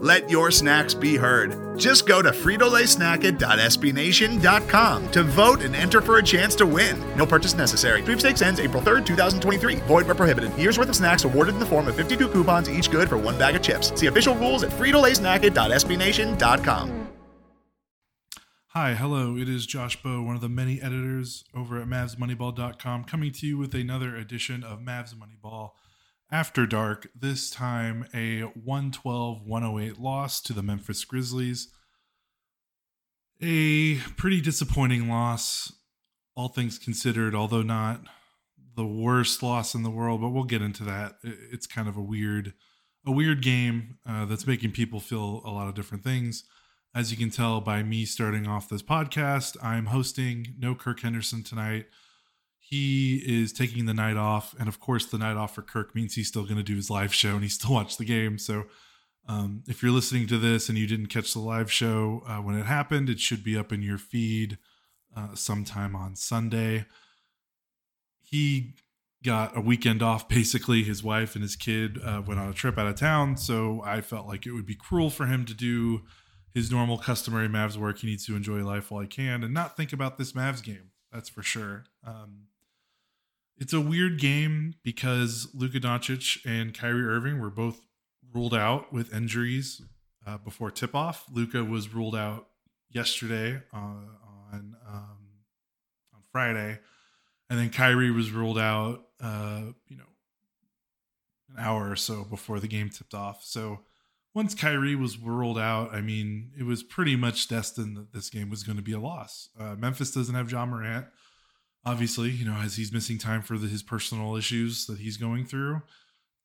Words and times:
Let 0.00 0.30
your 0.30 0.50
snacks 0.50 0.94
be 0.94 1.16
heard. 1.16 1.78
Just 1.78 2.06
go 2.06 2.22
to 2.22 2.30
fritolaysnacket.sbnation.com 2.30 5.10
to 5.10 5.22
vote 5.22 5.62
and 5.62 5.76
enter 5.76 6.00
for 6.00 6.16
a 6.16 6.22
chance 6.22 6.54
to 6.54 6.64
win. 6.64 6.98
No 7.16 7.26
purchase 7.26 7.52
necessary. 7.54 8.02
Sweepstakes 8.02 8.40
ends 8.40 8.60
April 8.60 8.82
3rd, 8.82 9.04
2023. 9.04 9.74
Void 9.76 10.06
where 10.06 10.14
prohibited. 10.14 10.56
Year's 10.56 10.78
worth 10.78 10.88
of 10.88 10.96
snacks 10.96 11.24
awarded 11.24 11.52
in 11.54 11.60
the 11.60 11.66
form 11.66 11.86
of 11.86 11.94
52 11.96 12.28
coupons, 12.28 12.70
each 12.70 12.90
good 12.90 13.10
for 13.10 13.18
one 13.18 13.38
bag 13.38 13.56
of 13.56 13.62
chips. 13.62 13.92
See 13.98 14.06
official 14.06 14.34
rules 14.34 14.62
at 14.62 14.70
fritolaysnacket.sbnation.com. 14.70 17.08
Hi, 18.68 18.94
hello. 18.94 19.36
It 19.36 19.48
is 19.48 19.66
Josh 19.66 20.00
Bowe, 20.00 20.22
one 20.22 20.36
of 20.36 20.40
the 20.40 20.48
many 20.48 20.80
editors 20.80 21.42
over 21.54 21.82
at 21.82 21.88
MavsMoneyball.com, 21.88 23.02
coming 23.02 23.32
to 23.32 23.44
you 23.46 23.58
with 23.58 23.74
another 23.74 24.14
edition 24.14 24.62
of 24.62 24.78
Mavs 24.78 25.12
Moneyball 25.14 25.72
after 26.32 26.66
dark, 26.66 27.08
this 27.14 27.50
time 27.50 28.06
a 28.14 28.42
112 28.42 29.46
108 29.46 29.98
loss 30.00 30.40
to 30.42 30.52
the 30.52 30.62
Memphis 30.62 31.04
Grizzlies. 31.04 31.68
A 33.42 33.96
pretty 34.16 34.40
disappointing 34.40 35.08
loss, 35.08 35.72
all 36.34 36.48
things 36.48 36.78
considered, 36.78 37.34
although 37.34 37.62
not 37.62 38.02
the 38.76 38.86
worst 38.86 39.42
loss 39.42 39.74
in 39.74 39.82
the 39.82 39.90
world, 39.90 40.20
but 40.20 40.28
we'll 40.28 40.44
get 40.44 40.62
into 40.62 40.84
that. 40.84 41.16
It's 41.22 41.66
kind 41.66 41.88
of 41.88 41.96
a 41.96 42.02
weird 42.02 42.54
a 43.06 43.10
weird 43.10 43.42
game 43.42 43.96
uh, 44.06 44.26
that's 44.26 44.46
making 44.46 44.72
people 44.72 45.00
feel 45.00 45.40
a 45.44 45.50
lot 45.50 45.68
of 45.68 45.74
different 45.74 46.04
things. 46.04 46.44
As 46.94 47.10
you 47.10 47.16
can 47.16 47.30
tell 47.30 47.60
by 47.60 47.82
me 47.82 48.04
starting 48.04 48.46
off 48.46 48.68
this 48.68 48.82
podcast, 48.82 49.56
I'm 49.62 49.86
hosting 49.86 50.54
no 50.58 50.74
Kirk 50.74 51.00
Henderson 51.00 51.42
tonight 51.42 51.86
he 52.70 53.16
is 53.26 53.52
taking 53.52 53.86
the 53.86 53.94
night 53.94 54.16
off, 54.16 54.54
and 54.58 54.68
of 54.68 54.78
course, 54.78 55.04
the 55.04 55.18
night 55.18 55.36
off 55.36 55.56
for 55.56 55.62
Kirk 55.62 55.92
means 55.92 56.14
he's 56.14 56.28
still 56.28 56.44
going 56.44 56.56
to 56.56 56.62
do 56.62 56.76
his 56.76 56.88
live 56.88 57.12
show 57.12 57.30
and 57.30 57.42
he 57.42 57.48
still 57.48 57.72
watch 57.74 57.96
the 57.96 58.04
game. 58.04 58.38
So, 58.38 58.64
um, 59.28 59.64
if 59.66 59.82
you're 59.82 59.92
listening 59.92 60.28
to 60.28 60.38
this 60.38 60.68
and 60.68 60.78
you 60.78 60.86
didn't 60.86 61.08
catch 61.08 61.32
the 61.32 61.40
live 61.40 61.70
show 61.70 62.22
uh, 62.26 62.36
when 62.38 62.56
it 62.56 62.66
happened, 62.66 63.10
it 63.10 63.20
should 63.20 63.42
be 63.42 63.56
up 63.56 63.72
in 63.72 63.82
your 63.82 63.98
feed 63.98 64.56
uh, 65.16 65.34
sometime 65.34 65.96
on 65.96 66.14
Sunday. 66.14 66.86
He 68.22 68.74
got 69.24 69.56
a 69.56 69.60
weekend 69.60 70.02
off. 70.02 70.28
Basically, 70.28 70.84
his 70.84 71.02
wife 71.02 71.34
and 71.34 71.42
his 71.42 71.56
kid 71.56 71.98
uh, 72.04 72.22
went 72.24 72.38
on 72.38 72.48
a 72.48 72.54
trip 72.54 72.78
out 72.78 72.86
of 72.86 72.94
town, 72.94 73.36
so 73.36 73.82
I 73.84 74.00
felt 74.00 74.28
like 74.28 74.46
it 74.46 74.52
would 74.52 74.66
be 74.66 74.76
cruel 74.76 75.10
for 75.10 75.26
him 75.26 75.44
to 75.46 75.54
do 75.54 76.02
his 76.54 76.70
normal, 76.70 76.98
customary 76.98 77.48
Mavs 77.48 77.76
work. 77.76 77.98
He 77.98 78.06
needs 78.06 78.26
to 78.26 78.36
enjoy 78.36 78.64
life 78.64 78.90
while 78.90 79.02
he 79.02 79.08
can 79.08 79.42
and 79.42 79.52
not 79.52 79.76
think 79.76 79.92
about 79.92 80.18
this 80.18 80.32
Mavs 80.32 80.62
game. 80.62 80.90
That's 81.12 81.28
for 81.28 81.42
sure. 81.42 81.84
Um, 82.04 82.46
it's 83.60 83.74
a 83.74 83.80
weird 83.80 84.18
game 84.18 84.74
because 84.82 85.48
Luka 85.54 85.78
Doncic 85.78 86.38
and 86.46 86.72
Kyrie 86.72 87.06
Irving 87.06 87.38
were 87.38 87.50
both 87.50 87.80
ruled 88.34 88.54
out 88.54 88.92
with 88.92 89.12
injuries 89.14 89.82
uh, 90.26 90.38
before 90.38 90.70
tip 90.70 90.94
off. 90.94 91.26
Luka 91.30 91.62
was 91.62 91.92
ruled 91.92 92.16
out 92.16 92.48
yesterday 92.90 93.60
uh, 93.72 93.76
on 93.76 94.76
um, 94.88 95.18
on 96.14 96.22
Friday, 96.32 96.80
and 97.50 97.58
then 97.58 97.68
Kyrie 97.68 98.10
was 98.10 98.32
ruled 98.32 98.58
out. 98.58 99.04
Uh, 99.20 99.72
you 99.88 99.98
know, 99.98 100.04
an 101.50 101.56
hour 101.58 101.90
or 101.90 101.96
so 101.96 102.24
before 102.24 102.60
the 102.60 102.68
game 102.68 102.88
tipped 102.88 103.12
off. 103.12 103.44
So 103.44 103.80
once 104.34 104.54
Kyrie 104.54 104.96
was 104.96 105.18
ruled 105.18 105.58
out, 105.58 105.92
I 105.92 106.00
mean, 106.00 106.52
it 106.58 106.62
was 106.62 106.82
pretty 106.82 107.16
much 107.16 107.48
destined 107.48 107.96
that 107.98 108.12
this 108.14 108.30
game 108.30 108.48
was 108.48 108.62
going 108.62 108.76
to 108.76 108.82
be 108.82 108.92
a 108.92 109.00
loss. 109.00 109.50
Uh, 109.58 109.74
Memphis 109.74 110.12
doesn't 110.12 110.34
have 110.34 110.50
Ja 110.50 110.64
Morant 110.64 111.06
obviously, 111.84 112.30
you 112.30 112.44
know, 112.44 112.56
as 112.56 112.76
he's 112.76 112.92
missing 112.92 113.18
time 113.18 113.42
for 113.42 113.58
the, 113.58 113.68
his 113.68 113.82
personal 113.82 114.36
issues 114.36 114.86
that 114.86 114.98
he's 114.98 115.16
going 115.16 115.44
through. 115.46 115.82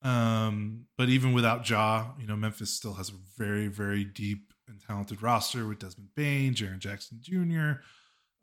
Um, 0.02 0.86
but 0.98 1.10
even 1.10 1.34
without 1.34 1.68
Ja, 1.68 2.12
you 2.20 2.28
know, 2.28 2.36
Memphis 2.36 2.76
still 2.76 2.94
has 2.94 3.10
a 3.10 3.14
very, 3.38 3.68
very 3.68 4.04
deep 4.04 4.54
and 4.68 4.80
talented 4.80 5.22
roster 5.22 5.68
with 5.68 5.80
Desmond 5.80 6.10
Bane, 6.16 6.54
Jaren 6.54 6.80
Jackson 6.80 7.20
Jr., 7.22 7.82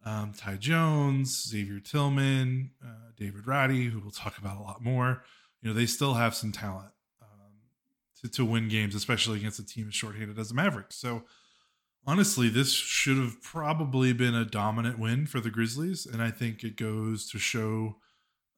um, 0.04 0.32
Tyus 0.32 0.58
Jones, 0.58 1.44
Xavier 1.48 1.78
Tillman, 1.78 2.70
uh, 2.84 3.10
David 3.16 3.46
Roddy, 3.46 3.84
who 3.84 4.00
we'll 4.00 4.10
talk 4.10 4.38
about 4.38 4.56
a 4.56 4.62
lot 4.62 4.82
more. 4.82 5.22
You 5.60 5.68
know, 5.68 5.74
they 5.74 5.86
still 5.86 6.14
have 6.14 6.34
some 6.34 6.50
talent 6.50 6.90
um, 7.22 7.52
to, 8.20 8.28
to 8.28 8.44
win 8.44 8.68
games, 8.68 8.96
especially 8.96 9.38
against 9.38 9.60
a 9.60 9.64
team 9.64 9.86
as 9.88 9.94
shorthanded 9.94 10.38
as 10.38 10.48
the 10.48 10.54
Mavericks. 10.54 10.96
So, 10.96 11.22
honestly, 12.06 12.48
this 12.48 12.72
should 12.72 13.18
have 13.18 13.42
probably 13.42 14.12
been 14.12 14.34
a 14.34 14.44
dominant 14.44 14.98
win 14.98 15.26
for 15.26 15.40
the 15.40 15.50
Grizzlies, 15.50 16.06
and 16.06 16.22
I 16.22 16.30
think 16.30 16.64
it 16.64 16.76
goes 16.76 17.28
to 17.30 17.38
show 17.38 17.96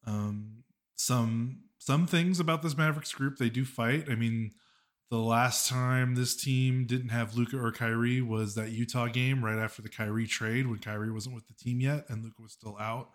um, 0.05 0.63
some 0.95 1.61
some 1.77 2.07
things 2.07 2.39
about 2.39 2.61
this 2.63 2.77
Mavericks 2.77 3.13
group. 3.13 3.37
They 3.37 3.49
do 3.49 3.63
fight. 3.63 4.05
I 4.09 4.15
mean, 4.15 4.51
the 5.11 5.17
last 5.17 5.69
time 5.69 6.15
this 6.15 6.35
team 6.35 6.85
didn't 6.87 7.09
have 7.09 7.35
Luka 7.35 7.57
or 7.57 7.71
Kyrie 7.71 8.21
was 8.21 8.55
that 8.55 8.71
Utah 8.71 9.07
game 9.07 9.45
right 9.45 9.59
after 9.59 9.81
the 9.81 9.89
Kyrie 9.89 10.25
trade 10.25 10.67
when 10.67 10.79
Kyrie 10.79 11.11
wasn't 11.11 11.35
with 11.35 11.47
the 11.47 11.53
team 11.53 11.79
yet 11.79 12.05
and 12.09 12.23
Luka 12.23 12.41
was 12.41 12.53
still 12.53 12.75
out 12.79 13.09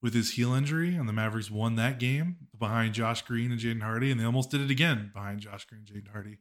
with 0.00 0.14
his 0.14 0.32
heel 0.32 0.54
injury, 0.54 0.94
and 0.94 1.08
the 1.08 1.12
Mavericks 1.12 1.50
won 1.50 1.74
that 1.74 1.98
game 1.98 2.36
behind 2.56 2.94
Josh 2.94 3.22
Green 3.22 3.50
and 3.50 3.60
Jaden 3.60 3.82
Hardy, 3.82 4.10
and 4.10 4.20
they 4.20 4.24
almost 4.24 4.50
did 4.50 4.60
it 4.60 4.70
again 4.70 5.10
behind 5.12 5.40
Josh 5.40 5.64
Green 5.64 5.84
and 5.86 5.88
Jaden 5.88 6.12
Hardy. 6.12 6.38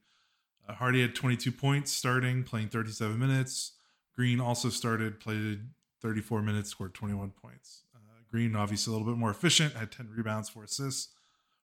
Hardy 0.76 1.02
had 1.02 1.16
22 1.16 1.52
points 1.52 1.92
starting, 1.92 2.44
playing 2.44 2.70
37 2.70 3.18
minutes. 3.18 3.74
Green 4.16 4.40
also 4.40 4.70
started, 4.70 5.20
played 5.20 5.62
34 6.02 6.42
minutes, 6.42 6.70
scored 6.70 6.94
21 6.94 7.32
points. 7.32 7.84
Uh, 7.96 8.00
Green, 8.30 8.56
obviously 8.56 8.92
a 8.92 8.98
little 8.98 9.12
bit 9.12 9.20
more 9.20 9.32
efficient, 9.32 9.74
had 9.76 9.92
10 9.92 10.10
rebounds, 10.16 10.50
four 10.50 10.64
assists. 10.64 11.10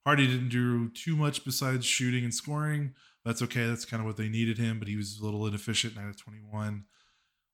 Hardy 0.04 0.26
didn't 0.26 0.50
do 0.50 0.88
too 0.90 1.16
much 1.16 1.44
besides 1.44 1.86
shooting 1.86 2.24
and 2.24 2.34
scoring. 2.34 2.94
That's 3.24 3.40
okay. 3.42 3.66
That's 3.66 3.84
kind 3.84 4.00
of 4.00 4.06
what 4.06 4.16
they 4.16 4.28
needed 4.28 4.58
him, 4.58 4.78
but 4.78 4.88
he 4.88 4.96
was 4.96 5.18
a 5.18 5.24
little 5.24 5.46
inefficient, 5.46 5.96
9 5.96 6.08
of 6.08 6.16
21. 6.16 6.84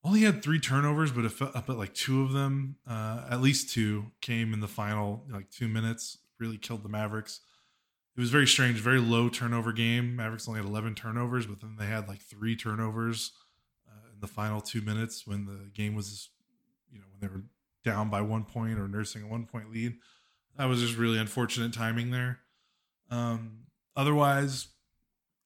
Only 0.02 0.20
had 0.20 0.42
three 0.42 0.58
turnovers, 0.58 1.12
but 1.12 1.24
up 1.54 1.68
at 1.68 1.76
like 1.76 1.94
two 1.94 2.22
of 2.22 2.32
them, 2.32 2.76
uh, 2.88 3.26
at 3.30 3.40
least 3.40 3.72
two, 3.72 4.06
came 4.20 4.52
in 4.54 4.60
the 4.60 4.68
final 4.68 5.24
like 5.30 5.50
two 5.50 5.68
minutes. 5.68 6.18
Really 6.38 6.56
killed 6.56 6.82
the 6.82 6.88
Mavericks 6.88 7.40
it 8.16 8.20
was 8.20 8.30
very 8.30 8.46
strange, 8.46 8.78
very 8.78 9.00
low 9.00 9.28
turnover 9.28 9.72
game. 9.72 10.16
Mavericks 10.16 10.48
only 10.48 10.60
had 10.60 10.68
11 10.68 10.94
turnovers, 10.94 11.46
but 11.46 11.60
then 11.60 11.76
they 11.78 11.86
had 11.86 12.08
like 12.08 12.20
three 12.20 12.56
turnovers 12.56 13.32
uh, 13.88 14.08
in 14.12 14.20
the 14.20 14.26
final 14.26 14.60
two 14.60 14.80
minutes 14.80 15.26
when 15.26 15.46
the 15.46 15.70
game 15.72 15.94
was, 15.94 16.30
you 16.92 16.98
know, 16.98 17.06
when 17.10 17.20
they 17.20 17.34
were 17.34 17.44
down 17.84 18.10
by 18.10 18.20
one 18.20 18.44
point 18.44 18.78
or 18.78 18.88
nursing 18.88 19.22
a 19.22 19.26
one 19.26 19.46
point 19.46 19.72
lead. 19.72 19.94
That 20.56 20.66
was 20.66 20.80
just 20.80 20.96
really 20.96 21.18
unfortunate 21.18 21.72
timing 21.72 22.10
there. 22.10 22.40
Um, 23.10 23.60
otherwise, 23.96 24.68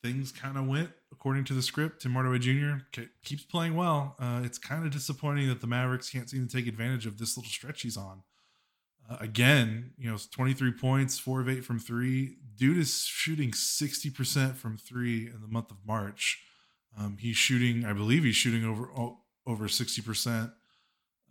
things 0.03 0.33
kind 0.33 0.57
of 0.57 0.67
went 0.67 0.91
according 1.13 1.45
to 1.45 1.55
the 1.55 1.63
script. 1.63 2.03
Tim 2.03 2.13
Hardaway 2.13 2.39
Jr. 2.39 2.85
keeps 3.23 3.45
playing 3.45 3.77
well. 3.77 4.17
Uh, 4.19 4.41
it's 4.43 4.59
kind 4.59 4.85
of 4.85 4.93
disappointing 4.93 5.49
that 5.49 5.61
the 5.61 5.67
Mavericks 5.67 6.11
can't 6.11 6.29
seem 6.29 6.47
to 6.47 6.57
take 6.57 6.67
advantage 6.67 7.07
of 7.07 7.19
this 7.19 7.37
little 7.37 7.51
stretch 7.51 7.83
he's 7.83 7.97
on. 7.97 8.23
Uh, 9.09 9.17
again, 9.21 9.93
you 9.99 10.11
know, 10.11 10.17
23 10.31 10.73
points, 10.73 11.19
four 11.19 11.41
of 11.41 11.49
eight 11.49 11.65
from 11.65 11.79
three. 11.79 12.37
Dude 12.57 12.79
is 12.79 13.05
shooting 13.05 13.51
60% 13.51 14.57
from 14.57 14.77
three 14.77 15.27
in 15.27 15.41
the 15.43 15.49
month 15.49 15.71
of 15.71 15.79
March. 15.87 16.43
Um, 16.99 17.19
he's 17.19 17.37
shooting, 17.37 17.85
I 17.85 17.93
believe 17.93 18.25
he's 18.25 18.37
shooting 18.37 18.65
over 18.65 18.89
over 19.47 19.67
60%, 19.67 20.53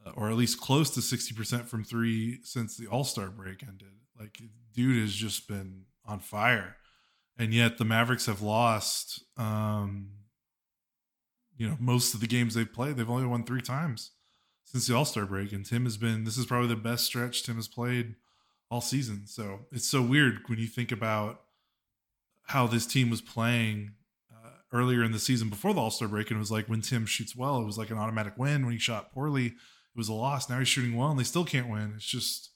uh, 0.05 0.11
or 0.15 0.29
at 0.29 0.35
least 0.35 0.61
close 0.61 0.91
to 0.91 0.99
60% 0.99 1.65
from 1.65 1.83
three 1.83 2.39
since 2.43 2.77
the 2.77 2.85
All 2.85 3.03
Star 3.03 3.29
break 3.29 3.63
ended. 3.63 3.93
Like, 4.19 4.39
dude 4.73 5.01
has 5.01 5.15
just 5.15 5.47
been 5.47 5.85
on 6.05 6.19
fire. 6.19 6.75
And 7.37 7.53
yet 7.53 7.79
the 7.79 7.85
Mavericks 7.85 8.27
have 8.27 8.43
lost, 8.43 9.23
um, 9.37 10.09
you 11.57 11.67
know, 11.67 11.77
most 11.79 12.13
of 12.13 12.19
the 12.19 12.27
games 12.27 12.53
they've 12.53 12.71
played. 12.71 12.97
They've 12.97 13.09
only 13.09 13.25
won 13.25 13.43
three 13.43 13.61
times 13.61 14.11
since 14.65 14.87
the 14.87 14.95
All 14.95 15.05
Star 15.05 15.25
break. 15.25 15.51
And 15.51 15.65
Tim 15.65 15.83
has 15.85 15.97
been, 15.97 16.23
this 16.23 16.37
is 16.37 16.45
probably 16.45 16.69
the 16.69 16.75
best 16.75 17.05
stretch 17.05 17.43
Tim 17.43 17.55
has 17.55 17.67
played 17.67 18.15
all 18.69 18.81
season. 18.81 19.27
So 19.27 19.61
it's 19.71 19.87
so 19.87 20.01
weird 20.01 20.39
when 20.47 20.59
you 20.59 20.67
think 20.67 20.91
about 20.91 21.41
how 22.43 22.67
this 22.67 22.85
team 22.85 23.09
was 23.09 23.21
playing 23.21 23.91
earlier 24.73 25.03
in 25.03 25.11
the 25.11 25.19
season 25.19 25.49
before 25.49 25.73
the 25.73 25.79
All 25.79 25.91
Star 25.91 26.07
break, 26.07 26.29
and 26.29 26.37
it 26.37 26.39
was 26.39 26.51
like 26.51 26.67
when 26.67 26.81
Tim 26.81 27.05
shoots 27.05 27.35
well, 27.35 27.61
it 27.61 27.65
was 27.65 27.77
like 27.77 27.91
an 27.91 27.97
automatic 27.97 28.33
win. 28.37 28.65
When 28.65 28.73
he 28.73 28.79
shot 28.79 29.13
poorly, 29.13 29.45
it 29.45 29.53
was 29.95 30.09
a 30.09 30.13
loss. 30.13 30.49
Now 30.49 30.59
he's 30.59 30.67
shooting 30.67 30.97
well, 30.97 31.11
and 31.11 31.19
they 31.19 31.23
still 31.23 31.45
can't 31.45 31.69
win. 31.69 31.93
It's 31.95 32.05
just 32.05 32.49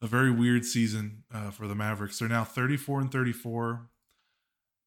a 0.00 0.06
very 0.06 0.30
weird 0.30 0.64
season 0.64 1.24
uh, 1.34 1.50
for 1.50 1.66
the 1.66 1.74
Mavericks. 1.74 2.18
They're 2.18 2.28
now 2.28 2.44
34 2.44 3.00
and 3.00 3.12
34. 3.12 3.88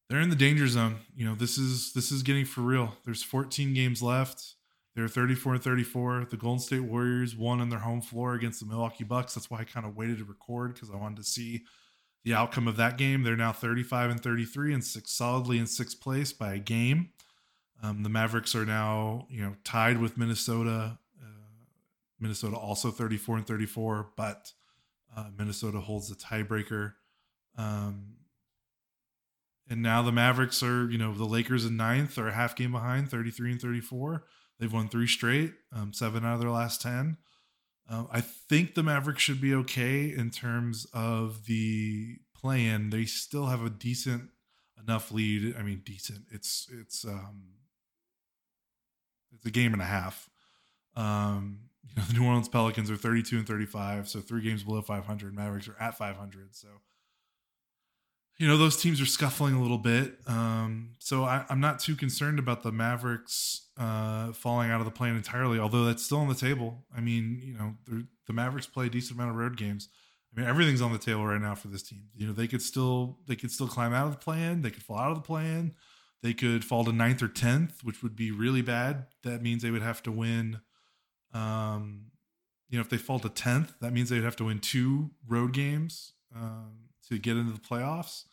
They're 0.08 0.20
in 0.20 0.30
the 0.30 0.36
danger 0.36 0.66
zone. 0.66 0.96
You 1.14 1.26
know, 1.26 1.34
this 1.34 1.58
is 1.58 1.92
this 1.92 2.10
is 2.10 2.22
getting 2.22 2.46
for 2.46 2.62
real. 2.62 2.96
There's 3.04 3.22
14 3.22 3.74
games 3.74 4.02
left. 4.02 4.54
They're 4.98 5.06
34 5.06 5.54
and 5.54 5.62
34. 5.62 6.26
The 6.28 6.36
Golden 6.36 6.58
State 6.58 6.80
Warriors 6.80 7.36
won 7.36 7.60
on 7.60 7.68
their 7.68 7.78
home 7.78 8.00
floor 8.00 8.34
against 8.34 8.58
the 8.58 8.66
Milwaukee 8.66 9.04
Bucks. 9.04 9.32
That's 9.32 9.48
why 9.48 9.60
I 9.60 9.64
kind 9.64 9.86
of 9.86 9.96
waited 9.96 10.18
to 10.18 10.24
record 10.24 10.74
because 10.74 10.90
I 10.90 10.96
wanted 10.96 11.18
to 11.18 11.22
see 11.22 11.62
the 12.24 12.34
outcome 12.34 12.66
of 12.66 12.76
that 12.78 12.98
game. 12.98 13.22
They're 13.22 13.36
now 13.36 13.52
35 13.52 14.10
and 14.10 14.20
33 14.20 14.74
and 14.74 14.82
six 14.82 15.12
solidly 15.12 15.58
in 15.58 15.68
sixth 15.68 16.00
place 16.00 16.32
by 16.32 16.54
a 16.54 16.58
game. 16.58 17.10
Um, 17.80 18.02
the 18.02 18.08
Mavericks 18.08 18.56
are 18.56 18.66
now, 18.66 19.28
you 19.30 19.40
know, 19.40 19.54
tied 19.62 20.00
with 20.00 20.18
Minnesota. 20.18 20.98
Uh, 21.22 21.26
Minnesota 22.18 22.56
also 22.56 22.90
34 22.90 23.36
and 23.36 23.46
34, 23.46 24.08
but 24.16 24.52
uh, 25.16 25.26
Minnesota 25.38 25.78
holds 25.78 26.08
the 26.08 26.16
tiebreaker. 26.16 26.94
Um, 27.56 28.14
and 29.70 29.80
now 29.80 30.02
the 30.02 30.10
Mavericks 30.10 30.60
are, 30.64 30.90
you 30.90 30.98
know, 30.98 31.14
the 31.14 31.24
Lakers 31.24 31.64
in 31.64 31.76
ninth 31.76 32.18
are 32.18 32.26
a 32.26 32.34
half 32.34 32.56
game 32.56 32.72
behind, 32.72 33.12
33 33.12 33.52
and 33.52 33.62
34. 33.62 34.24
They've 34.58 34.72
won 34.72 34.88
three 34.88 35.06
straight, 35.06 35.52
um, 35.72 35.92
seven 35.92 36.24
out 36.24 36.34
of 36.34 36.40
their 36.40 36.50
last 36.50 36.82
10. 36.82 37.16
Uh, 37.88 38.04
I 38.12 38.20
think 38.20 38.74
the 38.74 38.82
Mavericks 38.82 39.22
should 39.22 39.40
be 39.40 39.54
okay 39.54 40.12
in 40.12 40.30
terms 40.30 40.86
of 40.92 41.46
the 41.46 42.16
play-in. 42.34 42.90
They 42.90 43.04
still 43.04 43.46
have 43.46 43.64
a 43.64 43.70
decent 43.70 44.30
enough 44.82 45.10
lead. 45.10 45.54
I 45.58 45.62
mean, 45.62 45.82
decent. 45.84 46.24
It's 46.30 46.68
it's 46.80 47.04
um 47.04 47.44
it's 49.34 49.46
a 49.46 49.50
game 49.50 49.72
and 49.72 49.82
a 49.82 49.86
half. 49.86 50.28
Um, 50.96 51.60
you 51.88 51.94
know, 51.96 52.02
the 52.08 52.18
New 52.18 52.26
Orleans 52.26 52.48
Pelicans 52.48 52.90
are 52.90 52.96
32 52.96 53.38
and 53.38 53.46
35, 53.46 54.08
so 54.08 54.20
three 54.20 54.42
games 54.42 54.64
below 54.64 54.82
500. 54.82 55.34
Mavericks 55.34 55.68
are 55.68 55.76
at 55.80 55.96
500, 55.96 56.54
so 56.54 56.68
you 58.38 58.46
know 58.46 58.56
those 58.56 58.76
teams 58.80 59.00
are 59.00 59.06
scuffling 59.06 59.54
a 59.54 59.60
little 59.60 59.78
bit. 59.78 60.18
Um, 60.26 60.90
so 60.98 61.24
I, 61.24 61.44
am 61.50 61.60
not 61.60 61.80
too 61.80 61.96
concerned 61.96 62.38
about 62.38 62.62
the 62.62 62.70
Mavericks 62.70 63.68
uh, 63.76 64.32
falling 64.32 64.70
out 64.70 64.80
of 64.80 64.84
the 64.84 64.92
play-in 64.92 65.16
entirely, 65.16 65.58
although 65.58 65.84
that's 65.84 66.04
still 66.04 66.18
on 66.18 66.28
the 66.28 66.34
table. 66.34 66.84
I 66.96 67.00
mean, 67.00 67.40
you 67.42 67.54
know, 67.54 68.04
the 68.26 68.32
Mavericks 68.32 68.66
play 68.66 68.86
a 68.86 68.90
decent 68.90 69.18
amount 69.18 69.30
of 69.30 69.36
road 69.36 69.56
games. 69.56 69.88
I 70.32 70.40
mean, 70.40 70.48
everything's 70.48 70.82
on 70.82 70.92
the 70.92 70.98
table 70.98 71.26
right 71.26 71.40
now 71.40 71.54
for 71.56 71.68
this 71.68 71.82
team. 71.82 72.04
You 72.14 72.28
know, 72.28 72.32
they 72.32 72.46
could 72.46 72.62
still 72.62 73.18
they 73.26 73.34
could 73.34 73.50
still 73.50 73.68
climb 73.68 73.92
out 73.92 74.06
of 74.06 74.12
the 74.12 74.18
play-in. 74.18 74.62
They 74.62 74.70
could 74.70 74.84
fall 74.84 74.98
out 74.98 75.10
of 75.10 75.16
the 75.16 75.22
play-in. 75.22 75.74
They 76.22 76.32
could 76.32 76.64
fall 76.64 76.84
to 76.84 76.92
ninth 76.92 77.22
or 77.22 77.28
tenth, 77.28 77.82
which 77.82 78.02
would 78.02 78.14
be 78.14 78.30
really 78.30 78.62
bad. 78.62 79.06
That 79.24 79.42
means 79.42 79.62
they 79.62 79.70
would 79.70 79.82
have 79.82 80.02
to 80.04 80.12
win. 80.12 80.60
Um, 81.32 82.06
you 82.68 82.76
know, 82.76 82.82
if 82.82 82.90
they 82.90 82.96
fall 82.98 83.18
to 83.20 83.28
tenth, 83.28 83.72
that 83.80 83.92
means 83.92 84.10
they'd 84.10 84.22
have 84.22 84.36
to 84.36 84.44
win 84.44 84.58
two 84.58 85.10
road 85.26 85.52
games. 85.52 86.12
Um, 86.34 86.87
to 87.08 87.18
get 87.18 87.36
into 87.36 87.52
the 87.52 87.60
playoffs. 87.60 88.24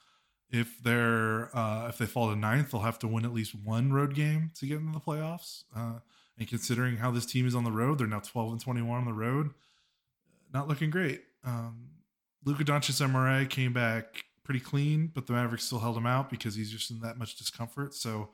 If 0.52 0.82
they're 0.84 1.56
uh, 1.56 1.88
if 1.90 1.98
they 1.98 2.06
fall 2.06 2.30
to 2.30 2.36
ninth, 2.36 2.72
they'll 2.72 2.82
have 2.82 3.00
to 3.00 3.08
win 3.08 3.26
at 3.26 3.34
least 3.34 3.56
one 3.56 3.92
road 3.92 4.14
game 4.14 4.52
to 4.60 4.66
get 4.68 4.80
into 4.80 4.94
the 4.94 5.00
playoffs. 5.00 5.64
Uh, 5.76 6.00
and 6.38 6.48
considering 6.48 6.98
how 6.98 7.12
this 7.12 7.26
team 7.26 7.48
is 7.48 7.56
on 7.56 7.64
the 7.64 7.72
road, 7.72 7.98
they're 7.98 8.08
now 8.08 8.20
12 8.20 8.52
and 8.54 8.62
21 8.62 9.00
on 9.00 9.06
the 9.06 9.14
road. 9.14 9.52
Not 10.54 10.68
looking 10.68 10.90
great. 10.90 11.24
Um, 11.44 11.90
Luka 12.44 12.64
Doncic 12.64 13.02
MRI 13.02 13.50
came 13.50 13.74
back 13.74 14.26
pretty 14.44 14.60
clean, 14.60 15.12
but 15.14 15.26
the 15.26 15.34
Mavericks 15.34 15.66
still 15.66 15.80
held 15.80 15.98
him 15.98 16.06
out 16.06 16.30
because 16.30 16.56
he's 16.56 16.72
just 16.72 16.92
in 16.92 17.00
that 17.00 17.18
much 17.18 17.36
discomfort. 17.36 17.94
So 17.94 18.30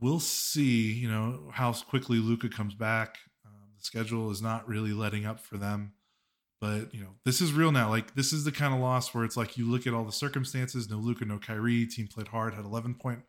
we'll 0.00 0.20
see, 0.20 0.92
you 0.92 1.10
know, 1.10 1.50
how 1.52 1.72
quickly 1.72 2.18
Luka 2.18 2.48
comes 2.48 2.74
back. 2.74 3.18
Um, 3.44 3.70
the 3.76 3.82
schedule 3.84 4.30
is 4.30 4.42
not 4.42 4.68
really 4.68 4.92
letting 4.92 5.26
up 5.26 5.40
for 5.40 5.56
them. 5.56 5.92
But 6.60 6.92
you 6.94 7.00
know, 7.00 7.14
this 7.24 7.40
is 7.40 7.52
real 7.52 7.72
now. 7.72 7.88
Like 7.88 8.14
this 8.14 8.32
is 8.32 8.44
the 8.44 8.52
kind 8.52 8.74
of 8.74 8.80
loss 8.80 9.14
where 9.14 9.24
it's 9.24 9.36
like 9.36 9.56
you 9.56 9.70
look 9.70 9.86
at 9.86 9.94
all 9.94 10.04
the 10.04 10.12
circumstances. 10.12 10.90
No 10.90 10.98
Luka, 10.98 11.24
no 11.24 11.38
Kyrie. 11.38 11.86
Team 11.86 12.06
played 12.06 12.28
hard, 12.28 12.54
had 12.54 12.64
11 12.64 12.94
point 12.94 13.20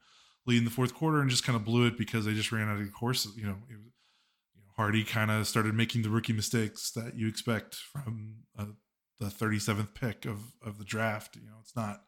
lead 0.45 0.57
in 0.57 0.65
the 0.65 0.71
fourth 0.71 0.93
quarter, 0.93 1.21
and 1.21 1.29
just 1.29 1.45
kind 1.45 1.55
of 1.55 1.63
blew 1.63 1.87
it 1.87 1.97
because 1.97 2.25
they 2.25 2.33
just 2.33 2.51
ran 2.51 2.67
out 2.67 2.81
of 2.81 2.93
course. 2.93 3.27
You 3.37 3.45
know, 3.45 3.57
it, 3.69 3.73
you 4.55 4.61
know 4.61 4.71
Hardy 4.75 5.03
kind 5.03 5.31
of 5.31 5.47
started 5.47 5.73
making 5.75 6.01
the 6.01 6.09
rookie 6.09 6.33
mistakes 6.33 6.91
that 6.91 7.15
you 7.15 7.27
expect 7.27 7.75
from 7.75 8.35
a, 8.57 8.67
the 9.19 9.27
37th 9.27 9.93
pick 9.93 10.25
of 10.25 10.53
of 10.65 10.77
the 10.77 10.85
draft. 10.85 11.37
You 11.37 11.43
know, 11.43 11.57
it's 11.61 11.75
not 11.75 12.01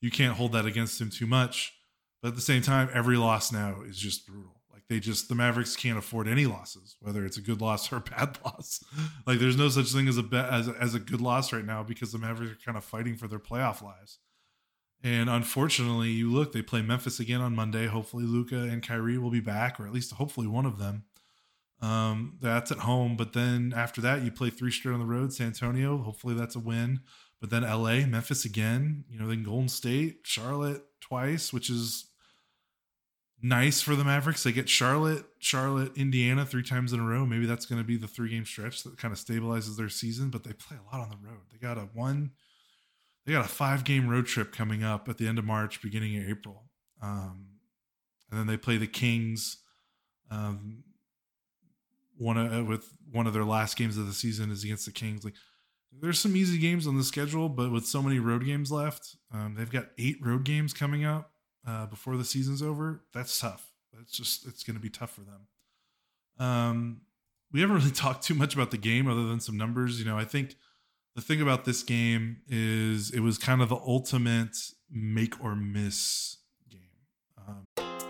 you 0.00 0.12
can't 0.12 0.36
hold 0.36 0.52
that 0.52 0.66
against 0.66 1.00
him 1.00 1.10
too 1.10 1.26
much. 1.26 1.74
But 2.22 2.28
at 2.28 2.34
the 2.34 2.40
same 2.40 2.62
time, 2.62 2.88
every 2.92 3.16
loss 3.16 3.52
now 3.52 3.82
is 3.86 3.96
just 3.96 4.26
brutal. 4.26 4.57
They 4.88 5.00
just 5.00 5.28
the 5.28 5.34
Mavericks 5.34 5.76
can't 5.76 5.98
afford 5.98 6.28
any 6.28 6.46
losses, 6.46 6.96
whether 7.00 7.26
it's 7.26 7.36
a 7.36 7.42
good 7.42 7.60
loss 7.60 7.92
or 7.92 7.96
a 7.96 8.00
bad 8.00 8.38
loss. 8.44 8.82
like 9.26 9.38
there's 9.38 9.56
no 9.56 9.68
such 9.68 9.92
thing 9.92 10.08
as 10.08 10.18
a 10.18 10.24
as 10.50 10.68
a, 10.68 10.72
as 10.80 10.94
a 10.94 10.98
good 10.98 11.20
loss 11.20 11.52
right 11.52 11.64
now 11.64 11.82
because 11.82 12.12
the 12.12 12.18
Mavericks 12.18 12.52
are 12.52 12.64
kind 12.64 12.78
of 12.78 12.84
fighting 12.84 13.16
for 13.16 13.28
their 13.28 13.38
playoff 13.38 13.82
lives. 13.82 14.18
And 15.02 15.30
unfortunately, 15.30 16.08
you 16.08 16.30
look, 16.32 16.52
they 16.52 16.62
play 16.62 16.82
Memphis 16.82 17.20
again 17.20 17.40
on 17.40 17.54
Monday. 17.54 17.86
Hopefully, 17.86 18.24
Luka 18.24 18.56
and 18.56 18.82
Kyrie 18.82 19.18
will 19.18 19.30
be 19.30 19.40
back, 19.40 19.78
or 19.78 19.86
at 19.86 19.92
least 19.92 20.12
hopefully 20.12 20.46
one 20.46 20.66
of 20.66 20.78
them. 20.78 21.04
Um, 21.80 22.38
that's 22.40 22.72
at 22.72 22.78
home. 22.78 23.16
But 23.16 23.32
then 23.32 23.72
after 23.76 24.00
that, 24.00 24.22
you 24.22 24.32
play 24.32 24.50
three 24.50 24.72
straight 24.72 24.94
on 24.94 25.00
the 25.00 25.06
road. 25.06 25.32
San 25.32 25.48
Antonio, 25.48 25.98
hopefully 25.98 26.34
that's 26.34 26.56
a 26.56 26.60
win. 26.60 27.00
But 27.40 27.50
then 27.50 27.62
LA, 27.62 28.06
Memphis 28.06 28.44
again. 28.44 29.04
You 29.08 29.20
know, 29.20 29.28
then 29.28 29.44
Golden 29.44 29.68
State, 29.68 30.20
Charlotte 30.24 30.82
twice, 31.00 31.52
which 31.52 31.70
is 31.70 32.07
nice 33.42 33.80
for 33.80 33.94
the 33.94 34.04
Mavericks. 34.04 34.42
They 34.42 34.52
get 34.52 34.68
Charlotte, 34.68 35.24
Charlotte, 35.38 35.96
Indiana 35.96 36.44
three 36.44 36.62
times 36.62 36.92
in 36.92 37.00
a 37.00 37.04
row. 37.04 37.24
Maybe 37.24 37.46
that's 37.46 37.66
going 37.66 37.80
to 37.80 37.86
be 37.86 37.96
the 37.96 38.08
three 38.08 38.30
game 38.30 38.44
stretch 38.44 38.82
that 38.82 38.98
kind 38.98 39.12
of 39.12 39.18
stabilizes 39.18 39.76
their 39.76 39.88
season. 39.88 40.30
But 40.30 40.44
they 40.44 40.52
play 40.52 40.76
a 40.76 40.96
lot 40.96 41.02
on 41.02 41.10
the 41.10 41.28
road. 41.28 41.40
They 41.52 41.58
got 41.58 41.78
a 41.78 41.88
one, 41.94 42.32
they 43.26 43.32
got 43.32 43.44
a 43.44 43.48
five 43.48 43.84
game 43.84 44.08
road 44.08 44.26
trip 44.26 44.52
coming 44.52 44.82
up 44.82 45.08
at 45.08 45.18
the 45.18 45.28
end 45.28 45.38
of 45.38 45.44
March, 45.44 45.80
beginning 45.82 46.16
of 46.16 46.28
April. 46.28 46.64
Um, 47.02 47.46
and 48.30 48.38
then 48.38 48.46
they 48.46 48.56
play 48.56 48.76
the 48.76 48.86
Kings. 48.86 49.58
Um, 50.30 50.84
one 52.16 52.36
of, 52.36 52.52
uh, 52.52 52.64
with 52.64 52.92
one 53.10 53.26
of 53.26 53.32
their 53.32 53.44
last 53.44 53.76
games 53.76 53.96
of 53.96 54.06
the 54.06 54.12
season 54.12 54.50
is 54.50 54.64
against 54.64 54.84
the 54.84 54.92
Kings. 54.92 55.24
Like 55.24 55.34
there's 56.00 56.18
some 56.18 56.36
easy 56.36 56.58
games 56.58 56.86
on 56.86 56.96
the 56.96 57.04
schedule, 57.04 57.48
but 57.48 57.70
with 57.70 57.86
so 57.86 58.02
many 58.02 58.18
road 58.18 58.44
games 58.44 58.70
left, 58.70 59.16
um, 59.32 59.54
they've 59.56 59.70
got 59.70 59.86
eight 59.96 60.16
road 60.20 60.44
games 60.44 60.74
coming 60.74 61.04
up 61.04 61.32
uh, 61.66 61.86
before 61.86 62.16
the 62.16 62.24
season's 62.24 62.62
over, 62.62 63.02
that's 63.12 63.38
tough. 63.38 63.70
That's 63.92 64.12
just 64.12 64.46
it's 64.46 64.62
going 64.62 64.76
to 64.76 64.82
be 64.82 64.90
tough 64.90 65.10
for 65.10 65.22
them. 65.22 66.46
Um, 66.46 67.00
we 67.52 67.60
haven't 67.60 67.76
really 67.78 67.90
talked 67.90 68.24
too 68.24 68.34
much 68.34 68.54
about 68.54 68.70
the 68.70 68.78
game 68.78 69.08
other 69.08 69.26
than 69.26 69.40
some 69.40 69.56
numbers. 69.56 69.98
You 69.98 70.06
know, 70.06 70.18
I 70.18 70.24
think 70.24 70.56
the 71.14 71.22
thing 71.22 71.40
about 71.40 71.64
this 71.64 71.82
game 71.82 72.38
is 72.48 73.10
it 73.10 73.20
was 73.20 73.38
kind 73.38 73.60
of 73.60 73.68
the 73.68 73.76
ultimate 73.76 74.56
make 74.90 75.42
or 75.42 75.56
miss 75.56 76.36
game. 76.70 76.80
Um, 77.36 77.64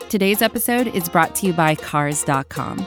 Today's 0.08 0.42
episode 0.42 0.88
is 0.88 1.08
brought 1.08 1.34
to 1.36 1.46
you 1.46 1.52
by 1.52 1.74
Cars.com. 1.74 2.86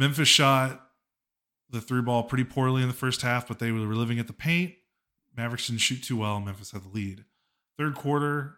Memphis 0.00 0.28
shot 0.28 0.80
the 1.68 1.82
three 1.82 2.00
ball 2.00 2.22
pretty 2.22 2.44
poorly 2.44 2.80
in 2.80 2.88
the 2.88 2.94
first 2.94 3.20
half, 3.20 3.46
but 3.46 3.58
they 3.58 3.70
were 3.70 3.80
living 3.80 4.18
at 4.18 4.26
the 4.28 4.32
paint. 4.32 4.72
Mavericks 5.36 5.66
didn't 5.66 5.82
shoot 5.82 6.02
too 6.02 6.16
well. 6.16 6.40
Memphis 6.40 6.70
had 6.70 6.84
the 6.84 6.88
lead. 6.88 7.26
Third 7.76 7.94
quarter, 7.94 8.56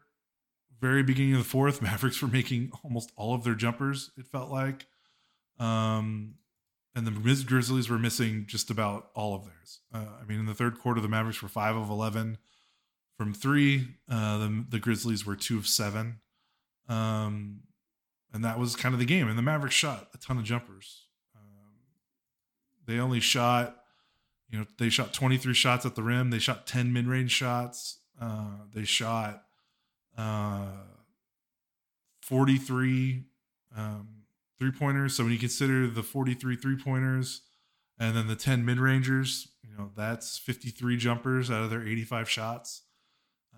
very 0.80 1.02
beginning 1.02 1.32
of 1.32 1.38
the 1.38 1.44
fourth, 1.44 1.82
Mavericks 1.82 2.22
were 2.22 2.28
making 2.28 2.70
almost 2.84 3.11
all 3.16 3.34
of 3.34 3.42
their 3.42 3.56
jumpers, 3.56 4.12
it 4.16 4.28
felt 4.28 4.52
like. 4.52 4.87
Um, 5.58 6.34
and 6.94 7.08
the 7.08 7.11
Grizzlies 7.11 7.90
were 7.90 7.99
missing 7.99 8.44
just 8.46 8.70
about 8.70 9.11
all 9.14 9.34
of 9.34 9.44
theirs. 9.44 9.80
Uh, 9.92 10.06
I 10.20 10.25
mean, 10.25 10.38
in 10.38 10.46
the 10.46 10.54
third 10.54 10.78
quarter, 10.78 11.00
the 11.00 11.08
Mavericks 11.08 11.42
were 11.42 11.49
five 11.49 11.75
of 11.75 11.90
11 11.90 12.38
from 13.18 13.34
three. 13.34 13.88
Uh, 14.08 14.38
the, 14.38 14.64
the 14.68 14.78
Grizzlies 14.78 15.26
were 15.26 15.34
two 15.34 15.58
of 15.58 15.66
seven. 15.66 16.20
Um, 16.88 17.62
and 18.32 18.44
that 18.44 18.61
was 18.61 18.76
kind 18.76 18.94
of 18.94 19.00
the 19.00 19.06
game. 19.06 19.28
And 19.28 19.37
the 19.37 19.42
Mavericks 19.42 19.75
shot 19.75 20.08
a 20.14 20.18
ton 20.18 20.38
of 20.38 20.44
jumpers. 20.44 21.01
They 22.87 22.99
only 22.99 23.21
shot, 23.21 23.77
you 24.51 24.59
know, 24.59 24.67
they 24.79 24.89
shot 24.89 25.12
23 25.12 25.55
shots 25.55 25.87
at 25.87 25.95
the 25.95 26.03
rim. 26.03 26.31
They 26.31 26.39
shot 26.39 26.67
10 26.67 26.93
mid 26.93 27.07
range 27.07 27.31
shots. 27.31 27.99
Uh, 28.21 28.59
they 28.73 28.85
shot 28.85 29.45
uh, 30.17 30.67
43 32.23 33.25
um, 33.77 34.09
three 34.59 34.73
pointers. 34.73 35.17
So 35.17 35.25
when 35.25 35.33
you 35.33 35.39
consider 35.39 35.89
the 35.89 36.03
43 36.03 36.57
three 36.57 36.77
pointers 36.77 37.43
and 37.99 38.17
then 38.17 38.27
the 38.27 38.37
10 38.37 38.65
mid 38.65 38.79
rangers, 38.79 39.49
you 39.62 39.77
know, 39.77 39.91
that's 39.97 40.39
53 40.39 40.97
jumpers 40.97 41.51
out 41.51 41.62
of 41.62 41.71
their 41.71 41.87
85 41.87 42.29
shots. 42.29 42.83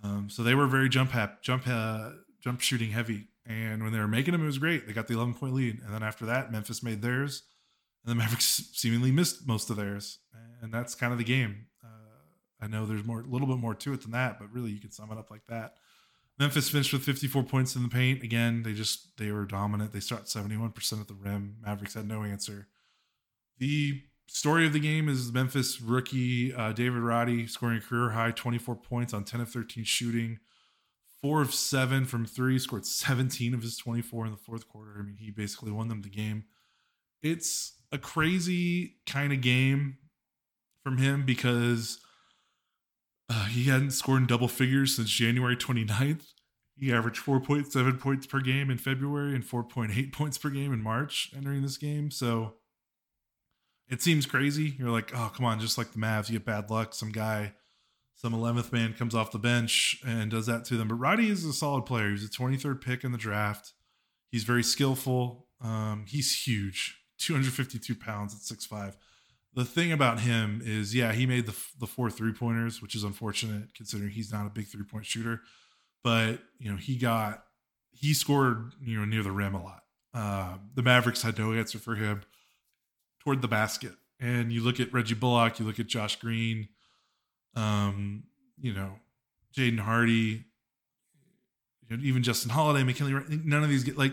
Um, 0.03 0.29
so 0.29 0.43
they 0.43 0.55
were 0.55 0.67
very 0.67 0.89
jump 0.89 1.11
hap, 1.11 1.43
jump 1.43 1.65
uh, 1.67 2.11
jump 2.41 2.61
shooting 2.61 2.91
heavy. 2.91 3.29
And 3.47 3.83
when 3.83 3.93
they 3.93 3.99
were 3.99 4.09
making 4.09 4.33
them, 4.33 4.43
it 4.43 4.47
was 4.47 4.59
great. 4.59 4.87
They 4.87 4.93
got 4.93 5.07
the 5.07 5.15
11 5.15 5.35
point 5.35 5.55
lead. 5.55 5.81
And 5.83 5.93
then 5.93 6.03
after 6.03 6.25
that, 6.27 6.51
Memphis 6.51 6.83
made 6.83 7.03
theirs 7.03 7.43
and 8.05 8.11
the 8.11 8.15
Mavericks 8.15 8.71
seemingly 8.73 9.11
missed 9.11 9.47
most 9.47 9.71
of 9.71 9.77
theirs, 9.77 10.19
and 10.61 10.73
that's 10.73 10.95
kind 10.95 11.13
of 11.13 11.19
the 11.19 11.25
game. 11.25 11.67
Uh, 11.83 11.89
I 12.61 12.67
know 12.67 12.87
there's 12.87 13.05
more, 13.05 13.21
a 13.21 13.27
little 13.27 13.47
bit 13.47 13.59
more 13.59 13.75
to 13.75 13.93
it 13.93 14.03
than 14.03 14.13
that, 14.13 14.39
but 14.39 14.53
really 14.53 14.71
you 14.71 14.81
can 14.81 14.91
sum 14.91 15.11
it 15.13 15.19
up 15.19 15.31
like 15.31 15.47
that. 15.49 15.75
Memphis 16.39 16.69
finished 16.69 16.93
with 16.93 17.03
54 17.03 17.45
points 17.45 17.77
in 17.77 17.83
the 17.83 17.89
paint. 17.89 18.23
Again, 18.23 18.63
they 18.65 18.73
just 18.73 19.17
they 19.19 19.31
were 19.31 19.45
dominant. 19.45 19.93
They 19.93 20.01
shot 20.01 20.25
71% 20.25 21.01
at 21.01 21.07
the 21.07 21.15
rim. 21.15 21.57
Mavericks 21.65 21.95
had 21.95 22.09
no 22.09 22.25
answer. 22.25 22.67
The 23.59 24.03
story 24.27 24.67
of 24.67 24.73
the 24.73 24.81
game 24.81 25.09
is 25.09 25.33
Memphis 25.33 25.81
rookie 25.81 26.53
uh, 26.53 26.73
David 26.73 27.03
Roddy 27.03 27.47
scoring 27.47 27.79
a 27.79 27.81
career 27.81 28.11
high 28.11 28.33
24 28.33 28.77
points 28.77 29.15
on 29.15 29.25
10 29.25 29.43
of 29.43 29.51
13 29.51 29.85
shooting, 29.85 30.41
four 31.23 31.41
of 31.41 31.55
seven 31.55 32.05
from 32.05 32.27
three, 32.27 32.59
scored 32.59 32.87
17 32.87 33.55
of 33.55 33.63
his 33.63 33.77
24 33.77 34.27
in 34.27 34.33
the 34.33 34.37
fourth 34.37 34.69
quarter. 34.69 34.97
I 34.99 35.03
mean, 35.03 35.19
he 35.19 35.31
basically 35.31 35.71
won 35.71 35.87
them 35.87 36.03
the 36.03 36.09
game. 36.09 36.45
It's 37.23 37.75
a 37.95 37.99
crazy 37.99 38.97
kind 39.07 39.33
of 39.33 39.41
game 39.41 39.99
from 40.83 40.99
him 40.99 41.25
because 41.25 42.01
uh, 43.31 43.45
he 43.47 43.65
hadn't 43.65 43.93
scored 43.93 44.23
in 44.23 44.27
double 44.27 44.49
figures 44.49 44.97
since 44.97 45.09
January 45.09 45.57
29th. 45.57 46.33
He 46.77 46.93
averaged 46.93 47.25
4.7 47.25 48.01
points 48.01 48.27
per 48.27 48.41
game 48.41 48.69
in 48.69 48.79
February 48.79 49.35
and 49.35 49.45
4.8 49.45 50.13
points 50.13 50.37
per 50.37 50.51
game 50.51 50.73
in 50.73 50.83
March 50.83 51.31
entering 51.37 51.63
this 51.63 51.77
game. 51.77 52.11
So 52.11 52.55
it 53.89 54.03
seems 54.03 54.27
crazy. 54.27 54.75
You're 54.77 54.91
like, 54.91 55.13
oh, 55.15 55.31
come 55.35 55.47
on, 55.47 55.61
just 55.61 55.79
like 55.79 55.93
the 55.93 56.01
Mavs, 56.01 56.29
you 56.29 56.39
get 56.39 56.45
bad 56.45 56.71
luck. 56.71 56.95
Some 56.95 57.13
guy, 57.13 57.53
some 58.17 58.33
11th 58.33 58.73
man 58.73 58.93
comes 58.95 59.15
off 59.15 59.31
the 59.31 59.39
bench 59.39 60.01
and 60.05 60.33
does 60.33 60.47
that 60.47 60.65
to 60.67 60.77
them. 60.77 60.89
But 60.89 60.97
Roddy 60.97 61.31
is 61.31 61.45
a 61.45 61.53
solid 61.53 61.87
player. 61.87 62.11
He's 62.11 62.25
a 62.25 62.29
23rd 62.29 62.81
pick 62.81 63.05
in 63.05 63.13
the 63.13 63.19
draft. 63.19 63.73
He's 64.33 64.43
very 64.43 64.65
skillful. 64.65 65.47
Um, 65.61 66.07
he's 66.09 66.45
huge. 66.45 67.04
252 67.25 67.95
pounds 67.95 68.35
at 68.35 68.41
6'5. 68.41 68.95
The 69.55 69.65
thing 69.65 69.93
about 69.93 70.21
him 70.21 70.61
is, 70.65 70.95
yeah, 70.95 71.13
he 71.13 71.27
made 71.27 71.47
the, 71.47 71.57
the 71.79 71.87
four 71.87 72.11
three 72.11 72.33
pointers, 72.33 72.83
which 72.83 72.95
is 72.95 73.05
unfortunate 73.05 73.75
considering 73.75 74.11
he's 74.11 74.33
not 74.33 74.47
a 74.47 74.51
big 74.51 74.67
three 74.67 74.85
point 74.85 75.07
shooter. 75.07 75.41
But, 76.03 76.41
you 76.59 76.71
know, 76.71 76.77
he 76.77 76.97
got, 76.97 77.45
he 77.93 78.13
scored, 78.15 78.73
you 78.83 78.99
know, 78.99 79.05
near 79.05 79.23
the 79.23 79.31
rim 79.31 79.55
a 79.55 79.63
lot. 79.63 79.83
Uh, 80.13 80.59
the 80.75 80.83
Mavericks 80.83 81.23
had 81.23 81.39
no 81.39 81.53
answer 81.53 81.79
for 81.79 81.95
him 81.95 82.23
toward 83.21 83.43
the 83.43 83.49
basket. 83.49 83.93
And 84.21 84.53
you 84.53 84.63
look 84.63 84.81
at 84.81 84.93
Reggie 84.93 85.15
Bullock, 85.15 85.59
you 85.59 85.67
look 85.67 85.81
at 85.81 85.87
Josh 85.87 86.17
Green, 86.17 86.69
um, 87.57 88.25
you 88.61 88.73
know, 88.73 88.97
Jaden 89.57 89.81
Hardy, 89.81 90.45
you 91.89 91.97
know, 91.97 92.03
even 92.03 92.23
Justin 92.23 92.51
Holiday, 92.51 92.85
McKinley, 92.85 93.13
none 93.45 93.63
of 93.63 93.71
these 93.71 93.85
get 93.85 93.99
like 93.99 94.13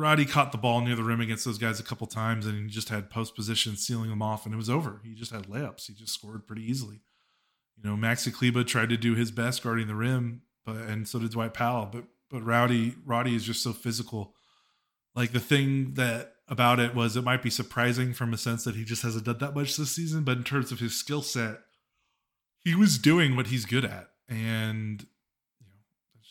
Roddy 0.00 0.24
caught 0.24 0.50
the 0.50 0.58
ball 0.58 0.80
near 0.80 0.96
the 0.96 1.04
rim 1.04 1.20
against 1.20 1.44
those 1.44 1.58
guys 1.58 1.78
a 1.78 1.84
couple 1.84 2.06
times, 2.06 2.46
and 2.46 2.64
he 2.64 2.70
just 2.70 2.88
had 2.88 3.10
post 3.10 3.34
position 3.34 3.76
sealing 3.76 4.08
them 4.08 4.22
off, 4.22 4.46
and 4.46 4.54
it 4.54 4.56
was 4.56 4.70
over. 4.70 5.00
He 5.04 5.14
just 5.14 5.30
had 5.30 5.46
layups. 5.46 5.86
He 5.86 5.92
just 5.92 6.14
scored 6.14 6.46
pretty 6.46 6.62
easily. 6.62 7.02
You 7.76 7.88
know, 7.88 7.96
Maxi 7.96 8.32
Kleber 8.32 8.64
tried 8.64 8.88
to 8.88 8.96
do 8.96 9.14
his 9.14 9.30
best 9.30 9.62
guarding 9.62 9.88
the 9.88 9.94
rim, 9.94 10.42
but 10.64 10.76
and 10.76 11.06
so 11.06 11.18
did 11.18 11.32
Dwight 11.32 11.52
Powell. 11.52 11.88
But 11.92 12.04
but 12.30 12.42
Rowdy 12.42 12.94
Roddy 13.04 13.34
is 13.34 13.44
just 13.44 13.62
so 13.62 13.72
physical. 13.72 14.34
Like 15.14 15.32
the 15.32 15.40
thing 15.40 15.94
that 15.94 16.34
about 16.48 16.80
it 16.80 16.94
was 16.94 17.16
it 17.16 17.24
might 17.24 17.42
be 17.42 17.50
surprising 17.50 18.14
from 18.14 18.32
a 18.32 18.38
sense 18.38 18.64
that 18.64 18.76
he 18.76 18.84
just 18.84 19.02
hasn't 19.02 19.26
done 19.26 19.38
that 19.38 19.54
much 19.54 19.76
this 19.76 19.92
season, 19.92 20.24
but 20.24 20.38
in 20.38 20.44
terms 20.44 20.72
of 20.72 20.80
his 20.80 20.98
skill 20.98 21.22
set, 21.22 21.60
he 22.58 22.74
was 22.74 22.98
doing 22.98 23.36
what 23.36 23.48
he's 23.48 23.66
good 23.66 23.84
at, 23.84 24.08
and 24.28 25.06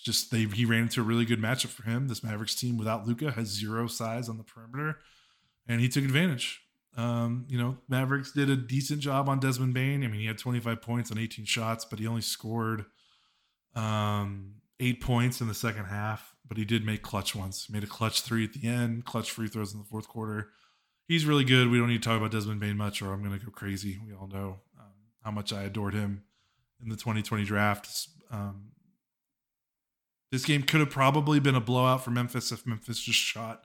just 0.09 0.31
they 0.31 0.45
he 0.45 0.65
ran 0.65 0.83
into 0.83 1.01
a 1.01 1.03
really 1.03 1.25
good 1.25 1.39
matchup 1.39 1.67
for 1.67 1.83
him. 1.83 2.07
This 2.07 2.23
Mavericks 2.23 2.55
team 2.55 2.77
without 2.77 3.07
Luka 3.07 3.31
has 3.31 3.47
zero 3.47 3.85
size 3.85 4.27
on 4.27 4.37
the 4.37 4.43
perimeter, 4.43 4.97
and 5.67 5.79
he 5.79 5.87
took 5.87 6.03
advantage. 6.03 6.61
Um, 6.97 7.45
you 7.47 7.57
know, 7.57 7.77
Mavericks 7.87 8.31
did 8.31 8.49
a 8.49 8.55
decent 8.55 9.01
job 9.01 9.29
on 9.29 9.39
Desmond 9.39 9.75
Bane. 9.75 10.03
I 10.03 10.07
mean, 10.07 10.19
he 10.19 10.25
had 10.25 10.39
25 10.39 10.81
points 10.81 11.11
on 11.11 11.19
18 11.19 11.45
shots, 11.45 11.85
but 11.85 11.99
he 11.99 12.07
only 12.07 12.21
scored 12.21 12.85
um, 13.75 14.55
eight 14.79 14.99
points 14.99 15.39
in 15.39 15.47
the 15.47 15.53
second 15.53 15.85
half. 15.85 16.33
But 16.47 16.57
he 16.57 16.65
did 16.65 16.83
make 16.83 17.03
clutch 17.03 17.35
ones. 17.35 17.67
Made 17.69 17.83
a 17.83 17.87
clutch 17.87 18.23
three 18.23 18.43
at 18.43 18.53
the 18.53 18.67
end, 18.67 19.05
clutch 19.05 19.29
free 19.29 19.47
throws 19.47 19.71
in 19.71 19.79
the 19.79 19.85
fourth 19.85 20.07
quarter. 20.07 20.49
He's 21.07 21.25
really 21.25 21.43
good. 21.43 21.69
We 21.69 21.77
don't 21.77 21.89
need 21.89 22.01
to 22.01 22.09
talk 22.09 22.17
about 22.17 22.31
Desmond 22.31 22.59
Bane 22.59 22.75
much, 22.75 23.03
or 23.03 23.13
I'm 23.13 23.23
going 23.23 23.37
to 23.37 23.45
go 23.45 23.51
crazy. 23.51 23.99
We 24.03 24.13
all 24.13 24.27
know 24.27 24.57
um, 24.79 24.91
how 25.23 25.29
much 25.29 25.53
I 25.53 25.63
adored 25.63 25.93
him 25.93 26.23
in 26.81 26.89
the 26.89 26.95
2020 26.95 27.43
draft. 27.43 28.07
Um, 28.31 28.71
this 30.31 30.45
game 30.45 30.63
could 30.63 30.79
have 30.79 30.89
probably 30.89 31.39
been 31.39 31.55
a 31.55 31.62
blowout 31.62 32.03
for 32.03 32.12
Memphis 32.12 32.51
if 32.51 32.65
Memphis 32.65 33.00
just 33.00 33.19
shot 33.19 33.63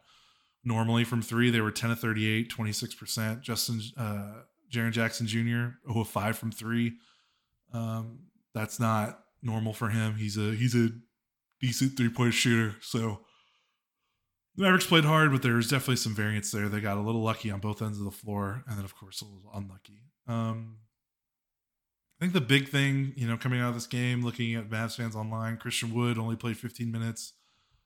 normally 0.64 1.04
from 1.04 1.22
three. 1.22 1.50
They 1.50 1.60
were 1.60 1.70
10 1.70 1.90
of 1.90 2.00
38, 2.00 2.50
26%. 2.50 3.42
Justin, 3.42 3.80
uh, 3.96 4.32
Jaren 4.72 4.92
Jackson 4.92 5.26
Jr., 5.26 5.38
0 5.86 6.00
of 6.00 6.08
5 6.08 6.38
from 6.38 6.52
three. 6.52 6.94
Um, 7.72 8.20
that's 8.54 8.80
not 8.80 9.20
normal 9.42 9.72
for 9.72 9.90
him. 9.90 10.14
He's 10.14 10.38
a 10.38 10.54
he's 10.54 10.74
a 10.74 10.90
decent 11.60 11.96
three 11.96 12.08
point 12.08 12.34
shooter. 12.34 12.76
So 12.80 13.20
the 14.56 14.62
Mavericks 14.62 14.86
played 14.86 15.04
hard, 15.04 15.32
but 15.32 15.42
there 15.42 15.54
was 15.54 15.68
definitely 15.68 15.96
some 15.96 16.14
variance 16.14 16.50
there. 16.50 16.68
They 16.68 16.80
got 16.80 16.96
a 16.96 17.00
little 17.00 17.22
lucky 17.22 17.50
on 17.50 17.60
both 17.60 17.82
ends 17.82 17.98
of 17.98 18.04
the 18.04 18.10
floor, 18.10 18.62
and 18.66 18.78
then 18.78 18.84
of 18.84 18.96
course 18.96 19.20
a 19.20 19.24
little 19.24 19.50
unlucky. 19.52 20.02
Um, 20.26 20.78
I 22.18 22.24
think 22.24 22.32
the 22.32 22.40
big 22.40 22.68
thing, 22.68 23.12
you 23.16 23.26
know, 23.26 23.36
coming 23.36 23.60
out 23.60 23.70
of 23.70 23.74
this 23.74 23.86
game, 23.86 24.24
looking 24.24 24.54
at 24.54 24.70
Mavs 24.70 24.96
fans 24.96 25.16
online, 25.16 25.56
Christian 25.56 25.92
Wood 25.92 26.16
only 26.16 26.36
played 26.36 26.56
15 26.56 26.90
minutes. 26.90 27.32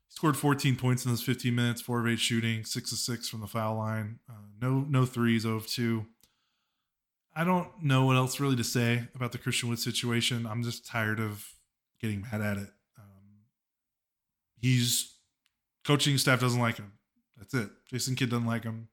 He 0.06 0.14
scored 0.14 0.36
14 0.36 0.76
points 0.76 1.04
in 1.04 1.10
those 1.10 1.22
15 1.22 1.54
minutes, 1.54 1.80
four 1.80 2.00
of 2.00 2.06
eight 2.06 2.20
shooting, 2.20 2.64
six 2.64 2.92
of 2.92 2.98
six 2.98 3.28
from 3.28 3.40
the 3.40 3.46
foul 3.46 3.76
line. 3.76 4.18
Uh, 4.28 4.34
no, 4.60 4.84
no 4.88 5.06
threes, 5.06 5.42
0 5.42 5.56
of 5.56 5.66
two. 5.66 6.06
I 7.34 7.44
don't 7.44 7.68
know 7.82 8.04
what 8.04 8.16
else 8.16 8.38
really 8.38 8.56
to 8.56 8.64
say 8.64 9.08
about 9.14 9.32
the 9.32 9.38
Christian 9.38 9.70
Wood 9.70 9.78
situation. 9.78 10.46
I'm 10.46 10.62
just 10.62 10.86
tired 10.86 11.20
of 11.20 11.46
getting 12.00 12.22
mad 12.22 12.40
at 12.42 12.58
it. 12.58 12.68
Um, 12.98 13.44
he's 14.60 15.14
coaching 15.84 16.18
staff 16.18 16.40
doesn't 16.40 16.60
like 16.60 16.76
him. 16.76 16.92
That's 17.36 17.54
it. 17.54 17.70
Jason 17.88 18.14
Kidd 18.14 18.30
doesn't 18.30 18.46
like 18.46 18.64
him 18.64 18.88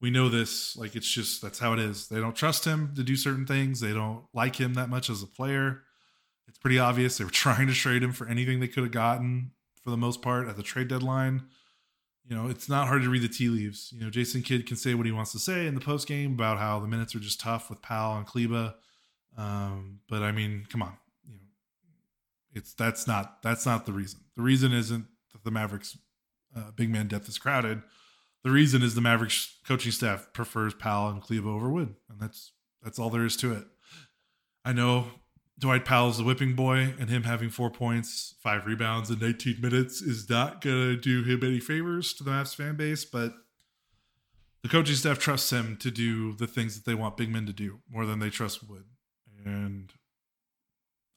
we 0.00 0.10
know 0.10 0.28
this. 0.28 0.76
Like 0.76 0.94
it's 0.96 1.10
just 1.10 1.42
that's 1.42 1.58
how 1.58 1.72
it 1.72 1.78
is. 1.78 2.08
They 2.08 2.20
don't 2.20 2.36
trust 2.36 2.64
him 2.64 2.92
to 2.96 3.02
do 3.02 3.16
certain 3.16 3.46
things. 3.46 3.80
They 3.80 3.92
don't 3.92 4.24
like 4.32 4.56
him 4.56 4.74
that 4.74 4.88
much 4.88 5.10
as 5.10 5.22
a 5.22 5.26
player. 5.26 5.82
It's 6.46 6.58
pretty 6.58 6.78
obvious. 6.78 7.18
They 7.18 7.24
were 7.24 7.30
trying 7.44 7.66
to 7.66 7.74
trade 7.74 8.02
him 8.02 8.12
for 8.12 8.28
anything 8.28 8.60
they 8.60 8.68
could 8.68 8.84
have 8.84 8.92
gotten 8.92 9.52
for 9.82 9.90
the 9.90 9.96
most 9.96 10.22
part 10.22 10.48
at 10.48 10.56
the 10.56 10.62
trade 10.62 10.88
deadline. 10.88 11.42
you 12.28 12.36
know, 12.36 12.48
it's 12.48 12.68
not 12.68 12.88
hard 12.88 13.02
to 13.02 13.08
read 13.08 13.22
the 13.22 13.28
tea 13.28 13.48
leaves. 13.48 13.92
You 13.92 14.00
know, 14.04 14.10
Jason 14.10 14.42
Kidd 14.42 14.66
can 14.66 14.76
say 14.76 14.94
what 14.94 15.06
he 15.06 15.12
wants 15.12 15.32
to 15.32 15.38
say 15.38 15.66
in 15.66 15.74
the 15.74 15.80
post 15.80 16.06
game 16.06 16.32
about 16.32 16.58
how 16.58 16.78
the 16.78 16.86
minutes 16.86 17.14
are 17.14 17.20
just 17.20 17.40
tough 17.40 17.70
with 17.70 17.82
Powell 17.82 18.18
and 18.18 18.26
Kleber. 18.26 18.74
Um, 19.36 20.00
but 20.08 20.22
I 20.22 20.32
mean, 20.32 20.66
come 20.68 20.82
on, 20.82 20.94
you 21.26 21.36
know, 21.36 21.46
it's 22.52 22.74
that's 22.74 23.06
not 23.06 23.40
that's 23.42 23.64
not 23.64 23.86
the 23.86 23.92
reason. 23.92 24.20
The 24.36 24.42
reason 24.42 24.72
isn't 24.72 25.06
that 25.32 25.44
the 25.44 25.50
Mavericks 25.50 25.96
uh, 26.56 26.70
big 26.74 26.90
man 26.90 27.08
depth 27.08 27.28
is 27.28 27.38
crowded. 27.38 27.82
The 28.48 28.54
reason 28.54 28.82
is 28.82 28.94
the 28.94 29.02
Mavericks 29.02 29.58
coaching 29.66 29.92
staff 29.92 30.32
prefers 30.32 30.72
Powell 30.72 31.10
and 31.10 31.20
Kleber 31.20 31.50
over 31.50 31.68
Wood, 31.68 31.96
and 32.08 32.18
that's 32.18 32.52
that's 32.82 32.98
all 32.98 33.10
there 33.10 33.26
is 33.26 33.36
to 33.36 33.52
it. 33.52 33.64
I 34.64 34.72
know 34.72 35.08
Dwight 35.58 35.84
Powell's 35.84 36.16
the 36.16 36.24
whipping 36.24 36.54
boy, 36.54 36.94
and 36.98 37.10
him 37.10 37.24
having 37.24 37.50
four 37.50 37.68
points, 37.68 38.36
five 38.42 38.64
rebounds 38.64 39.10
in 39.10 39.18
19 39.18 39.60
minutes 39.60 40.00
is 40.00 40.30
not 40.30 40.62
to 40.62 40.96
do 40.96 41.24
him 41.24 41.44
any 41.44 41.60
favors 41.60 42.14
to 42.14 42.24
the 42.24 42.30
Mavs 42.30 42.54
fan 42.54 42.74
base, 42.74 43.04
but 43.04 43.34
the 44.62 44.70
coaching 44.70 44.96
staff 44.96 45.18
trusts 45.18 45.52
him 45.52 45.76
to 45.76 45.90
do 45.90 46.32
the 46.32 46.46
things 46.46 46.74
that 46.74 46.86
they 46.86 46.94
want 46.94 47.18
big 47.18 47.28
men 47.28 47.44
to 47.44 47.52
do 47.52 47.80
more 47.90 48.06
than 48.06 48.18
they 48.18 48.30
trust 48.30 48.66
Wood. 48.66 48.84
And 49.44 49.92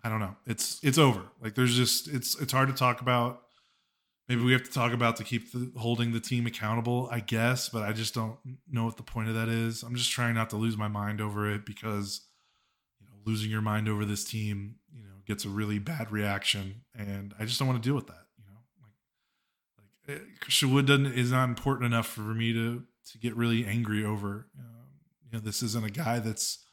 I 0.04 0.10
don't 0.10 0.20
know. 0.20 0.36
It's 0.46 0.82
it's 0.84 0.98
over. 0.98 1.22
Like 1.42 1.56
there's 1.56 1.78
just 1.78 2.10
it's 2.10 2.38
it's 2.42 2.52
hard 2.52 2.68
to 2.68 2.76
talk 2.76 3.00
about. 3.00 3.44
Maybe 4.32 4.44
we 4.44 4.54
have 4.54 4.64
to 4.64 4.72
talk 4.72 4.94
about 4.94 5.18
to 5.18 5.26
keep 5.26 5.52
the, 5.52 5.74
holding 5.76 6.14
the 6.14 6.22
team 6.22 6.48
accountable, 6.48 7.10
I 7.12 7.20
guess, 7.20 7.68
but 7.68 7.84
I 7.84 7.92
just 7.92 8.14
don't 8.14 8.38
know 8.72 8.86
what 8.86 8.96
the 8.96 9.04
point 9.04 9.28
of 9.28 9.36
that 9.36 9.50
is. 9.50 9.84
I'm 9.84 9.94
just 9.94 10.10
trying 10.10 10.36
not 10.36 10.50
to 10.52 10.56
lose 10.56 10.78
my 10.78 10.88
mind 10.88 11.20
over 11.20 11.52
it 11.52 11.66
because 11.66 12.22
losing 13.26 13.52
your 13.52 13.62
mind 13.62 13.90
over 13.90 14.06
this 14.06 14.24
team, 14.24 14.76
you 14.96 15.04
know, 15.04 15.16
gets 15.28 15.44
a 15.44 15.50
really 15.50 15.80
bad 15.80 16.14
reaction, 16.14 16.84
and 16.98 17.34
I 17.40 17.44
just 17.44 17.60
don't 17.60 17.68
want 17.68 17.84
to 17.84 17.86
deal 17.86 17.94
with 17.94 18.08
that. 18.08 18.26
You 18.38 18.46
know, 18.48 18.60
like 20.08 20.08
like 20.08 20.22
eh, 20.22 20.24
Christian 20.40 20.74
Wood 20.74 20.86
doesn't 20.86 21.08
is 21.08 21.34
not 21.34 21.50
important 21.50 21.88
enough 21.88 22.08
for 22.08 22.22
me 22.22 22.54
to 22.54 22.84
to 23.12 23.18
get 23.18 23.36
really 23.36 23.66
angry 23.66 24.06
over. 24.06 24.48
Um, 24.58 24.88
you 25.26 25.32
know, 25.34 25.40
this 25.40 25.62
isn't 25.62 25.86
a 25.86 25.90
guy 25.90 26.20
that's 26.20 26.64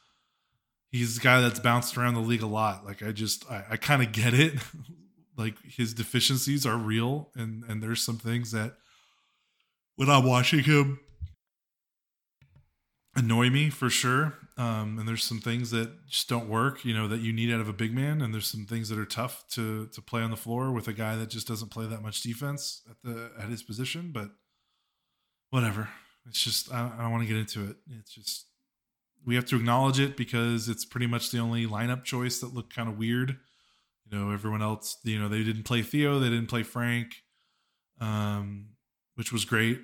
he's 0.91 1.17
a 1.17 1.21
guy 1.21 1.41
that's 1.41 1.59
bounced 1.59 1.97
around 1.97 2.13
the 2.13 2.21
league 2.21 2.41
a 2.41 2.47
lot. 2.47 2.85
Like 2.85 3.03
I 3.03 3.11
just 3.11 3.51
I, 3.51 3.65
I 3.71 3.75
kind 3.75 4.01
of 4.01 4.13
get 4.13 4.33
it. 4.33 4.53
like 5.39 5.55
his 5.63 5.93
deficiencies 5.93 6.65
are 6.65 6.77
real, 6.77 7.31
and 7.35 7.63
and 7.67 7.81
there's 7.81 8.03
some 8.03 8.17
things 8.17 8.51
that 8.51 8.73
when 9.95 10.09
I'm 10.09 10.25
watching 10.25 10.59
him 10.59 10.99
annoy 13.15 13.49
me 13.49 13.69
for 13.69 13.89
sure. 13.89 14.35
Um, 14.57 14.99
and 14.99 15.07
there's 15.07 15.23
some 15.23 15.39
things 15.39 15.71
that 15.71 16.05
just 16.07 16.27
don't 16.27 16.49
work, 16.49 16.83
you 16.83 16.93
know, 16.93 17.07
that 17.07 17.21
you 17.21 17.31
need 17.31 17.53
out 17.53 17.61
of 17.61 17.69
a 17.69 17.73
big 17.73 17.93
man. 17.93 18.21
And 18.21 18.33
there's 18.33 18.47
some 18.47 18.65
things 18.65 18.89
that 18.89 18.99
are 18.99 19.05
tough 19.05 19.45
to 19.51 19.87
to 19.87 20.01
play 20.01 20.21
on 20.21 20.31
the 20.31 20.37
floor 20.37 20.71
with 20.71 20.87
a 20.87 20.93
guy 20.93 21.15
that 21.15 21.29
just 21.29 21.47
doesn't 21.47 21.69
play 21.69 21.85
that 21.85 22.01
much 22.01 22.21
defense 22.21 22.81
at 22.89 22.97
the 23.03 23.31
at 23.39 23.49
his 23.49 23.63
position. 23.63 24.11
But 24.13 24.31
whatever. 25.49 25.89
It's 26.27 26.43
just 26.43 26.71
I, 26.73 26.91
I 26.97 27.01
don't 27.01 27.11
want 27.11 27.23
to 27.23 27.27
get 27.27 27.37
into 27.37 27.69
it. 27.69 27.77
It's 27.99 28.13
just 28.13 28.47
we 29.25 29.35
have 29.35 29.45
to 29.45 29.55
acknowledge 29.55 29.99
it 29.99 30.17
because 30.17 30.69
it's 30.69 30.85
pretty 30.85 31.07
much 31.07 31.31
the 31.31 31.39
only 31.39 31.65
lineup 31.65 32.03
choice 32.03 32.39
that 32.39 32.53
looked 32.53 32.75
kind 32.75 32.89
of 32.89 32.97
weird. 32.97 33.37
You 34.09 34.17
know, 34.17 34.31
everyone 34.31 34.61
else, 34.61 34.97
you 35.03 35.19
know, 35.19 35.27
they 35.27 35.43
didn't 35.43 35.63
play 35.63 35.81
Theo, 35.81 36.19
they 36.19 36.29
didn't 36.29 36.47
play 36.47 36.63
Frank, 36.63 37.23
um, 37.99 38.69
which 39.15 39.31
was 39.31 39.45
great. 39.45 39.79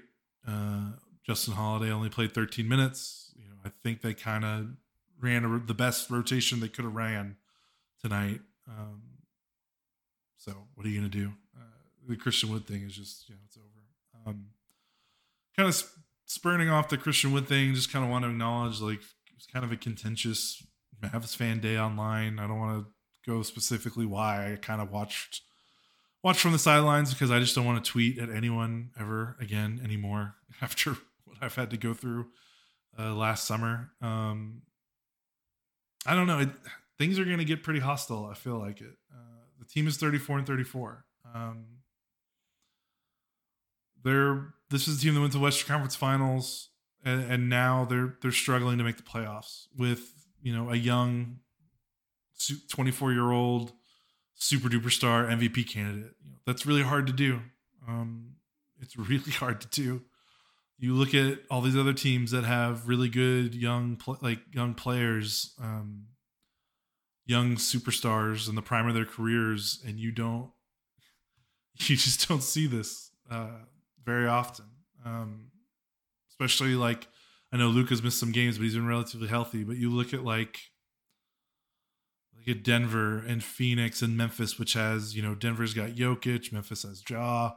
Uh, 0.48 0.92
Justin 1.26 1.56
Holiday 1.56 1.92
only 1.92 2.10
played 2.10 2.34
13 2.34 2.68
minutes 2.68 3.34
You 3.36 3.46
know, 3.50 3.56
I 3.66 3.72
think 3.82 4.02
they 4.02 4.14
kind 4.14 4.46
of 4.46 4.68
ran 5.20 5.44
a, 5.44 5.60
the 5.60 5.74
best 5.74 6.10
rotation 6.10 6.60
they 6.60 6.68
could 6.68 6.86
have 6.86 6.96
ran 6.96 7.38
tonight. 8.02 8.42
Um, 8.68 9.02
so 10.38 10.54
what 10.76 10.86
are 10.86 10.90
you 10.90 11.00
going 11.00 11.12
to 11.12 11.18
do? 11.18 11.32
Uh, 11.56 11.64
the 12.08 12.16
Christian 12.16 12.50
Wood 12.50 12.68
thing 12.68 12.84
is 12.84 12.96
just, 12.96 13.28
you 13.28 13.36
know, 13.36 13.42
it's 13.46 13.58
over. 13.58 14.28
Um, 14.28 14.46
kind 15.56 15.70
of 15.70 15.84
spurning 16.26 16.70
off 16.70 16.90
the 16.90 16.98
Christian 16.98 17.32
Wood 17.32 17.48
thing, 17.48 17.74
just 17.74 17.92
kind 17.92 18.04
of 18.04 18.12
want 18.12 18.24
to 18.24 18.30
acknowledge 18.30 18.80
like 18.82 19.00
it 19.00 19.36
was 19.36 19.48
kind 19.52 19.66
of 19.66 19.72
a 19.72 19.78
contentious 19.78 20.64
Mavs 21.04 21.36
fan 21.36 21.60
day 21.60 21.78
online. 21.78 22.40
I 22.40 22.48
don't 22.48 22.60
want 22.60 22.86
to 22.86 22.92
go 23.26 23.42
specifically 23.44 24.06
why. 24.06 24.54
I 24.54 24.56
kind 24.56 24.82
of 24.82 24.92
watched 24.92 25.42
watched 26.24 26.40
from 26.40 26.52
the 26.54 26.60
sidelines 26.60 27.14
because 27.14 27.32
I 27.32 27.40
just 27.40 27.56
don't 27.56 27.66
want 27.66 27.84
to 27.84 27.92
tweet 27.92 28.18
at 28.18 28.30
anyone 28.30 28.90
ever 29.00 29.36
again 29.40 29.80
anymore 29.84 30.36
after 30.62 30.92
what 31.26 31.38
I've 31.42 31.56
had 31.56 31.70
to 31.72 31.78
go 31.78 31.94
through 31.94 32.28
uh, 32.98 33.14
last 33.14 33.46
summer. 33.46 33.92
Um, 34.02 34.64
I 36.06 36.16
don't 36.16 36.28
know. 36.28 36.40
It, 36.40 36.50
things 36.98 37.20
are 37.20 37.26
going 37.26 37.40
to 37.40 37.46
get 37.46 37.64
pretty 37.64 37.80
hostile. 37.80 38.26
I 38.26 38.36
feel 38.36 38.58
like 38.58 38.82
it. 38.82 38.96
Uh, 39.12 39.46
the 39.60 39.66
team 39.66 39.88
is 39.88 39.98
34 39.98 40.40
and 40.40 40.48
34. 40.48 41.06
Um, 41.34 41.66
they're 44.04 44.54
this 44.70 44.88
is 44.88 44.98
the 44.98 45.04
team 45.04 45.16
that 45.16 45.22
went 45.22 45.34
to 45.34 45.40
Western 45.40 45.68
Conference 45.68 45.96
Finals, 45.96 46.70
and, 47.04 47.32
and 47.32 47.50
now 47.50 47.86
they're 47.86 48.18
they're 48.22 48.32
struggling 48.32 48.78
to 48.78 48.84
make 48.84 48.98
the 48.98 49.04
playoffs 49.04 49.68
with 49.78 50.12
you 50.42 50.56
know 50.56 50.70
a 50.70 50.76
young, 50.76 51.40
24 52.70 53.14
year 53.14 53.32
old 53.32 53.74
super 54.36 54.70
duper 54.70 54.92
star 54.92 55.26
MVP 55.26 55.68
candidate. 55.68 56.14
You 56.24 56.32
know, 56.32 56.38
that's 56.46 56.66
really 56.66 56.84
hard 56.84 57.08
to 57.08 57.14
do. 57.14 57.42
Um, 57.88 58.36
it's 58.82 58.98
really 58.98 59.32
hard 59.32 59.62
to 59.62 59.68
do 59.68 60.02
you 60.78 60.94
look 60.94 61.14
at 61.14 61.40
all 61.50 61.62
these 61.62 61.78
other 61.78 61.94
teams 61.94 62.32
that 62.32 62.44
have 62.44 62.88
really 62.88 63.10
good 63.10 63.56
young 63.56 64.00
like 64.22 64.40
young 64.54 64.74
players 64.74 65.54
um, 65.62 66.08
young 67.26 67.56
superstars 67.56 68.50
in 68.50 68.56
the 68.56 68.62
prime 68.62 68.88
of 68.88 68.94
their 68.94 69.06
careers 69.06 69.82
and 69.86 70.00
you 70.00 70.12
don't 70.12 70.52
you 71.76 71.96
just 71.96 72.28
don't 72.28 72.44
see 72.44 72.68
this 72.68 73.12
uh, 73.32 73.60
very 74.04 74.28
often 74.28 74.66
um, 75.06 75.48
especially 76.30 76.76
like 76.76 77.08
i 77.52 77.58
know 77.58 77.70
Luka's 77.70 78.04
missed 78.04 78.20
some 78.20 78.32
games 78.32 78.58
but 78.58 78.64
he's 78.64 78.76
been 78.76 78.88
relatively 78.88 79.28
healthy 79.28 79.64
but 79.64 79.78
you 79.78 79.90
look 79.90 80.14
at 80.14 80.24
like 80.24 80.60
like 82.38 82.58
at 82.58 82.64
denver 82.64 83.18
and 83.20 83.44
phoenix 83.44 84.02
and 84.02 84.18
memphis 84.18 84.60
which 84.60 84.74
has 84.74 85.16
you 85.16 85.22
know 85.22 85.36
denver's 85.36 85.74
got 85.74 85.92
Jokic, 85.92 86.52
memphis 86.52 86.84
has 86.84 87.04
Ja 87.10 87.54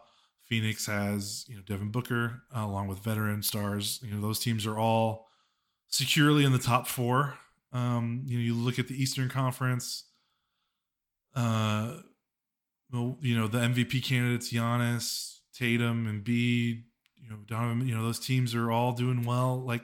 Phoenix 0.49 0.87
has 0.87 1.45
you 1.49 1.57
know 1.57 1.63
Devin 1.63 1.91
Booker 1.91 2.43
uh, 2.57 2.61
along 2.61 2.89
with 2.89 3.01
veteran 3.01 3.43
stars. 3.43 4.01
You 4.03 4.15
know 4.15 4.21
those 4.21 4.39
teams 4.39 4.67
are 4.67 4.79
all 4.79 5.29
securely 5.89 6.45
in 6.45 6.53
the 6.53 6.59
top 6.59 6.87
four. 6.87 7.39
Um, 7.73 8.23
you 8.25 8.39
know 8.39 8.45
you 8.45 8.55
look 8.55 8.79
at 8.79 8.89
the 8.89 9.01
Eastern 9.01 9.29
Conference. 9.29 10.05
Uh, 11.35 11.99
you 12.91 13.39
know 13.39 13.47
the 13.47 13.59
MVP 13.59 14.03
candidates: 14.03 14.51
Giannis, 14.51 15.41
Tatum, 15.55 16.07
and 16.07 16.25
Embiid. 16.25 16.85
You 17.23 17.29
know 17.29 17.37
Donovan. 17.47 17.87
You 17.87 17.95
know 17.95 18.03
those 18.03 18.19
teams 18.19 18.55
are 18.55 18.71
all 18.71 18.93
doing 18.93 19.25
well. 19.25 19.63
Like 19.63 19.83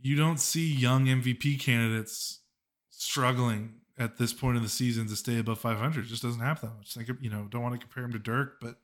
you 0.00 0.16
don't 0.16 0.40
see 0.40 0.72
young 0.72 1.06
MVP 1.06 1.60
candidates 1.60 2.40
struggling 2.90 3.74
at 4.00 4.16
this 4.16 4.32
point 4.32 4.56
in 4.56 4.62
the 4.62 4.68
season 4.68 5.06
to 5.06 5.14
stay 5.14 5.38
above 5.38 5.60
500. 5.60 6.04
It 6.04 6.08
just 6.08 6.22
doesn't 6.22 6.40
happen 6.40 6.70
that 6.70 6.76
much. 6.76 6.94
Think 6.94 7.10
you 7.20 7.30
know 7.30 7.46
don't 7.50 7.62
want 7.62 7.74
to 7.74 7.86
compare 7.86 8.02
him 8.02 8.12
to 8.12 8.18
Dirk, 8.18 8.56
but 8.60 8.76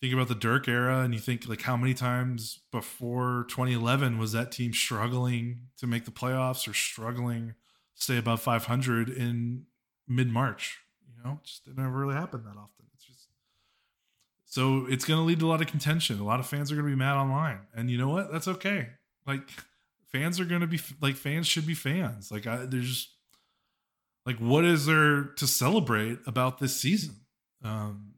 think 0.00 0.14
about 0.14 0.28
the 0.28 0.34
Dirk 0.34 0.66
era 0.66 1.00
and 1.00 1.12
you 1.14 1.20
think 1.20 1.46
like 1.46 1.62
how 1.62 1.76
many 1.76 1.92
times 1.92 2.60
before 2.72 3.44
2011 3.50 4.18
was 4.18 4.32
that 4.32 4.50
team 4.50 4.72
struggling 4.72 5.68
to 5.76 5.86
make 5.86 6.06
the 6.06 6.10
playoffs 6.10 6.66
or 6.66 6.72
struggling 6.72 7.54
to 7.96 8.02
stay 8.02 8.16
above 8.16 8.40
500 8.40 9.10
in 9.10 9.66
mid 10.08 10.28
March? 10.28 10.78
You 11.06 11.22
know, 11.22 11.40
just 11.44 11.68
it 11.68 11.76
never 11.76 11.90
really 11.90 12.14
happened 12.14 12.44
that 12.46 12.56
often. 12.56 12.86
It's 12.94 13.04
just 13.04 13.28
so 14.46 14.86
it's 14.88 15.04
going 15.04 15.20
to 15.20 15.24
lead 15.24 15.40
to 15.40 15.46
a 15.46 15.50
lot 15.50 15.60
of 15.60 15.66
contention. 15.66 16.18
A 16.18 16.24
lot 16.24 16.40
of 16.40 16.46
fans 16.46 16.72
are 16.72 16.76
going 16.76 16.86
to 16.86 16.90
be 16.90 16.98
mad 16.98 17.18
online, 17.18 17.60
and 17.74 17.90
you 17.90 17.98
know 17.98 18.08
what? 18.08 18.32
That's 18.32 18.48
okay. 18.48 18.88
Like 19.26 19.50
fans 20.10 20.40
are 20.40 20.46
going 20.46 20.62
to 20.62 20.66
be 20.66 20.80
like 21.02 21.16
fans 21.16 21.46
should 21.46 21.66
be 21.66 21.74
fans. 21.74 22.32
Like 22.32 22.46
I, 22.46 22.64
there's 22.64 23.14
like 24.26 24.38
what 24.38 24.64
is 24.64 24.86
there 24.86 25.24
to 25.36 25.46
celebrate 25.46 26.18
about 26.26 26.58
this 26.58 26.76
season? 26.76 27.16
Um, 27.64 28.14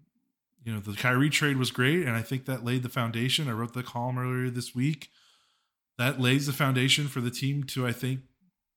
you 0.64 0.72
know, 0.72 0.80
the 0.80 0.94
Kyrie 0.94 1.30
trade 1.30 1.56
was 1.56 1.70
great, 1.70 2.06
and 2.06 2.16
I 2.16 2.22
think 2.22 2.46
that 2.46 2.64
laid 2.64 2.82
the 2.82 2.88
foundation. 2.88 3.48
I 3.48 3.52
wrote 3.52 3.72
the 3.72 3.82
column 3.82 4.18
earlier 4.18 4.50
this 4.50 4.74
week. 4.74 5.10
That 5.98 6.20
lays 6.20 6.46
the 6.46 6.52
foundation 6.52 7.08
for 7.08 7.20
the 7.20 7.30
team 7.30 7.64
to, 7.64 7.86
I 7.86 7.92
think, 7.92 8.20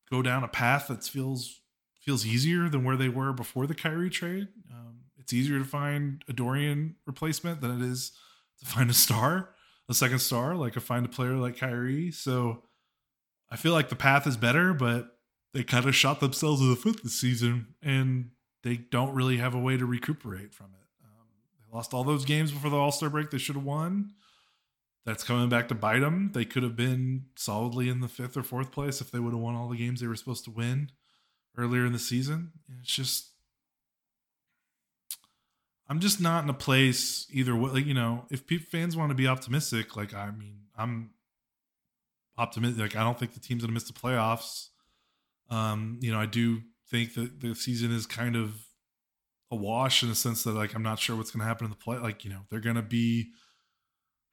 go 0.09 0.21
down 0.21 0.43
a 0.43 0.47
path 0.47 0.87
that 0.87 1.03
feels 1.03 1.61
feels 1.99 2.25
easier 2.25 2.69
than 2.69 2.83
where 2.83 2.97
they 2.97 3.09
were 3.09 3.33
before 3.33 3.65
the 3.65 3.73
Kyrie 3.73 4.11
trade. 4.11 4.47
Um, 4.71 4.99
it's 5.17 5.33
easier 5.33 5.57
to 5.57 5.65
find 5.65 6.23
a 6.27 6.33
Dorian 6.33 6.95
replacement 7.07 7.61
than 7.61 7.81
it 7.81 7.83
is 7.83 8.11
to 8.59 8.65
find 8.65 8.89
a 8.91 8.93
star, 8.93 9.49
a 9.89 9.93
second 9.93 10.19
star, 10.19 10.55
like 10.55 10.75
a 10.75 10.79
find 10.79 11.05
a 11.05 11.09
player 11.09 11.35
like 11.35 11.57
Kyrie. 11.57 12.11
So 12.11 12.63
I 13.49 13.55
feel 13.55 13.73
like 13.73 13.89
the 13.89 13.95
path 13.95 14.27
is 14.27 14.37
better, 14.37 14.73
but 14.73 15.14
they 15.55 15.63
kind 15.63 15.85
of 15.85 15.95
shot 15.95 16.19
themselves 16.19 16.59
in 16.59 16.69
the 16.69 16.75
foot 16.75 17.01
this 17.01 17.17
season, 17.17 17.67
and 17.81 18.31
they 18.61 18.75
don't 18.75 19.15
really 19.15 19.37
have 19.37 19.55
a 19.55 19.59
way 19.59 19.77
to 19.77 19.85
recuperate 19.85 20.53
from 20.53 20.67
it. 20.67 20.85
Um, 21.01 21.27
they 21.57 21.73
lost 21.73 21.93
all 21.93 22.03
those 22.03 22.25
games 22.25 22.51
before 22.51 22.69
the 22.69 22.75
All 22.75 22.91
Star 22.91 23.09
break 23.09 23.31
they 23.31 23.37
should 23.37 23.55
have 23.55 23.63
won. 23.63 24.11
That's 25.05 25.23
coming 25.23 25.47
back 25.47 25.69
to 25.69 25.75
bite 25.75 25.99
them. 25.99 26.31
They 26.33 26.43
could 26.43 26.63
have 26.63 26.75
been 26.75 27.27
solidly 27.37 27.87
in 27.87 28.01
the 28.01 28.09
fifth 28.09 28.35
or 28.35 28.43
fourth 28.43 28.73
place 28.73 28.99
if 28.99 29.11
they 29.11 29.19
would 29.19 29.31
have 29.31 29.41
won 29.41 29.55
all 29.55 29.69
the 29.69 29.77
games 29.77 30.01
they 30.01 30.07
were 30.07 30.17
supposed 30.17 30.43
to 30.43 30.51
win 30.51 30.91
earlier 31.57 31.85
in 31.85 31.93
the 31.93 31.99
season. 31.99 32.51
It's 32.81 32.93
just, 32.93 33.29
I'm 35.87 36.01
just 36.01 36.19
not 36.19 36.43
in 36.43 36.49
a 36.49 36.53
place 36.53 37.27
either 37.31 37.55
way. 37.55 37.71
Like, 37.71 37.85
you 37.85 37.93
know, 37.93 38.25
if 38.29 38.41
fans 38.65 38.97
want 38.97 39.11
to 39.11 39.15
be 39.15 39.27
optimistic, 39.27 39.95
like, 39.95 40.13
I 40.13 40.31
mean, 40.31 40.63
I'm 40.77 41.11
optimistic. 42.37 42.81
Like, 42.81 42.95
I 42.97 43.05
don't 43.05 43.17
think 43.17 43.35
the 43.35 43.39
team's 43.39 43.61
going 43.61 43.69
to 43.69 43.73
miss 43.73 43.83
the 43.85 43.93
playoffs. 43.93 44.69
Um, 45.49 45.99
you 46.01 46.11
know, 46.11 46.19
I 46.19 46.25
do 46.25 46.61
think 46.89 47.13
that 47.15 47.41
the 47.41 47.55
season 47.55 47.91
is 47.91 48.05
kind 48.05 48.35
of 48.35 48.53
a 49.51 49.55
wash 49.55 50.03
in 50.03 50.09
the 50.09 50.15
sense 50.15 50.43
that, 50.43 50.53
like, 50.53 50.73
I'm 50.73 50.83
not 50.83 50.99
sure 50.99 51.15
what's 51.15 51.31
going 51.31 51.41
to 51.41 51.47
happen 51.47 51.65
in 51.65 51.71
the 51.71 51.77
play. 51.77 51.97
Like, 51.97 52.23
you 52.23 52.29
know, 52.31 52.41
they're 52.49 52.59
going 52.59 52.75
to 52.75 52.81
be 52.81 53.31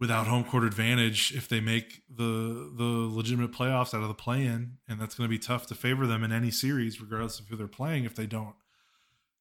without 0.00 0.26
home 0.26 0.42
court 0.42 0.64
advantage 0.64 1.32
if 1.36 1.48
they 1.48 1.60
make 1.60 2.02
the 2.12 2.72
the 2.76 2.82
legitimate 2.82 3.52
playoffs 3.52 3.94
out 3.94 4.02
of 4.02 4.08
the 4.08 4.14
play 4.14 4.44
in, 4.44 4.78
and 4.88 5.00
that's 5.00 5.14
going 5.14 5.28
to 5.28 5.30
be 5.30 5.38
tough 5.38 5.66
to 5.66 5.74
favor 5.74 6.06
them 6.06 6.24
in 6.24 6.32
any 6.32 6.50
series, 6.50 7.00
regardless 7.00 7.38
of 7.38 7.46
who 7.48 7.56
they're 7.56 7.68
playing. 7.68 8.04
If 8.04 8.16
they 8.16 8.26
don't 8.26 8.54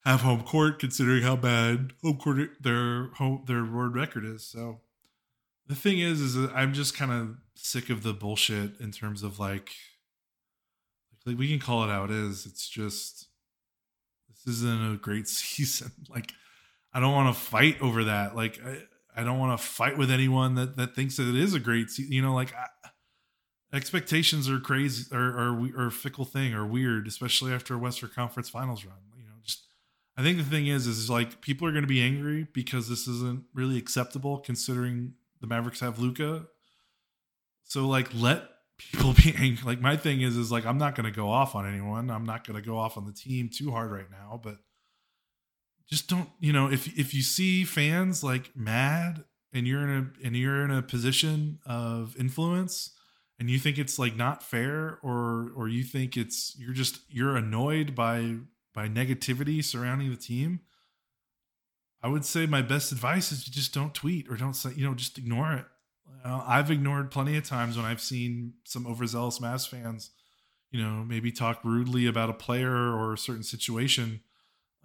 have 0.06 0.22
home 0.22 0.42
court, 0.42 0.80
considering 0.80 1.24
how 1.24 1.36
bad 1.36 1.94
home 2.04 2.18
court 2.18 2.38
their 2.60 3.08
home 3.14 3.44
their 3.48 3.64
road 3.64 3.96
record 3.96 4.26
is. 4.26 4.46
So 4.46 4.82
the 5.68 5.76
thing 5.76 6.00
is, 6.00 6.22
is 6.22 6.50
I'm 6.54 6.74
just 6.74 6.96
kind 6.96 7.12
of 7.12 7.38
sick 7.56 7.90
of 7.90 8.04
the 8.04 8.14
bullshit 8.14 8.80
in 8.80 8.92
terms 8.92 9.24
of 9.24 9.40
like, 9.40 9.72
like 11.26 11.38
we 11.38 11.50
can 11.50 11.60
call 11.60 11.84
it 11.84 11.88
how 11.88 12.04
it 12.04 12.12
is. 12.12 12.46
It's 12.46 12.68
just 12.68 13.28
this 14.46 14.56
isn't 14.56 14.94
a 14.94 14.98
great 14.98 15.28
season. 15.28 15.92
Like 16.10 16.34
I 16.94 17.00
don't 17.00 17.14
want 17.14 17.36
to 17.36 17.42
fight 17.42 17.82
over 17.82 18.06
that. 18.06 18.36
Like 18.36 18.60
I, 18.66 19.22
I 19.22 19.24
don't 19.24 19.40
want 19.40 19.60
to 19.60 19.66
fight 19.66 19.98
with 19.98 20.12
anyone 20.12 20.56
that 20.56 20.78
that 20.78 20.96
thinks 20.96 21.18
that 21.18 21.28
it 21.28 21.36
is 21.36 21.54
a 21.54 21.60
great 21.60 21.90
season. 21.90 22.12
You 22.12 22.22
know, 22.22 22.34
like. 22.34 22.54
I, 22.54 22.68
expectations 23.74 24.50
are 24.50 24.60
crazy 24.60 25.06
or 25.16 25.22
or, 25.22 25.86
or 25.86 25.92
fickle 25.92 26.26
thing 26.26 26.54
or 26.54 26.66
weird, 26.66 27.08
especially 27.08 27.54
after 27.54 27.76
a 27.76 27.78
Western 27.78 28.10
Conference 28.10 28.50
Finals 28.50 28.86
run. 28.86 28.98
You 29.16 29.24
know, 29.24 29.36
just 29.44 29.66
I 30.18 30.24
think 30.24 30.38
the 30.38 30.44
thing 30.44 30.68
is, 30.68 30.88
is 30.88 31.10
like 31.10 31.42
people 31.42 31.68
are 31.68 31.72
going 31.72 31.84
to 31.84 31.88
be 31.88 32.02
angry 32.02 32.48
because 32.54 32.90
this 32.90 33.08
isn't 33.08 33.44
really 33.54 33.78
acceptable 33.78 34.40
considering 34.40 35.14
the 35.40 35.48
Mavericks 35.48 35.80
have 35.80 36.00
Luka. 36.00 36.48
So 37.64 37.88
like, 37.88 38.10
let 38.14 38.44
people 38.92 39.14
be 39.24 39.34
angry. 39.38 39.64
Like 39.66 39.82
my 39.82 39.98
thing 39.98 40.22
is, 40.22 40.38
is 40.38 40.52
like 40.52 40.66
I'm 40.66 40.78
not 40.78 40.96
going 40.96 41.06
to 41.06 41.16
go 41.16 41.30
off 41.30 41.56
on 41.56 41.68
anyone. 41.68 42.10
I'm 42.10 42.26
not 42.26 42.46
going 42.46 42.62
to 42.62 42.68
go 42.68 42.78
off 42.78 42.98
on 42.98 43.06
the 43.06 43.14
team 43.14 43.50
too 43.50 43.72
hard 43.72 43.92
right 43.92 44.10
now. 44.10 44.40
But 44.42 44.58
just 45.90 46.08
don't, 46.08 46.30
you 46.40 46.54
know, 46.54 46.72
if 46.72 46.88
if 46.98 47.14
you 47.14 47.22
see 47.22 47.64
fans 47.64 48.24
like 48.24 48.56
mad 48.56 49.24
and 49.54 49.68
you're 49.68 49.82
in 49.82 49.90
a 49.90 50.26
and 50.26 50.36
you're 50.36 50.64
in 50.64 50.72
a 50.72 50.82
position 50.82 51.60
of 51.66 52.16
influence 52.18 52.92
and 53.40 53.50
you 53.50 53.60
think 53.60 53.78
it's 53.78 54.00
like 54.00 54.16
not 54.16 54.44
fair 54.44 55.00
or 55.04 55.52
or 55.56 55.68
you 55.68 55.84
think 55.84 56.16
it's 56.16 56.56
you're 56.58 56.74
just 56.74 57.00
you're 57.10 57.36
annoyed 57.36 57.96
by 57.96 58.38
by 58.74 58.88
negativity 58.88 59.64
surrounding 59.64 60.10
the 60.10 60.18
team, 60.18 60.62
I 62.02 62.08
would 62.08 62.26
say 62.26 62.46
my 62.46 62.62
best 62.62 62.92
advice 62.92 63.32
is 63.32 63.48
you 63.48 63.54
just 63.54 63.74
don't 63.74 63.94
tweet 63.94 64.30
or 64.30 64.36
don't 64.36 64.56
say, 64.56 64.72
you 64.76 64.86
know, 64.86 64.94
just 64.94 65.18
ignore 65.18 65.54
it. 65.54 65.66
Uh, 66.24 66.44
I've 66.46 66.72
ignored 66.72 67.12
plenty 67.12 67.38
of 67.38 67.44
times 67.44 67.78
when 67.78 67.86
I've 67.86 68.02
seen 68.02 68.54
some 68.64 68.86
overzealous 68.86 69.40
Mavs 69.40 69.68
fans, 69.68 70.12
you 70.72 70.82
know, 70.82 71.04
maybe 71.04 71.32
talk 71.32 71.64
rudely 71.64 72.06
about 72.06 72.30
a 72.30 72.34
player 72.34 72.72
or 72.72 73.14
a 73.14 73.18
certain 73.18 73.44
situation. 73.44 74.22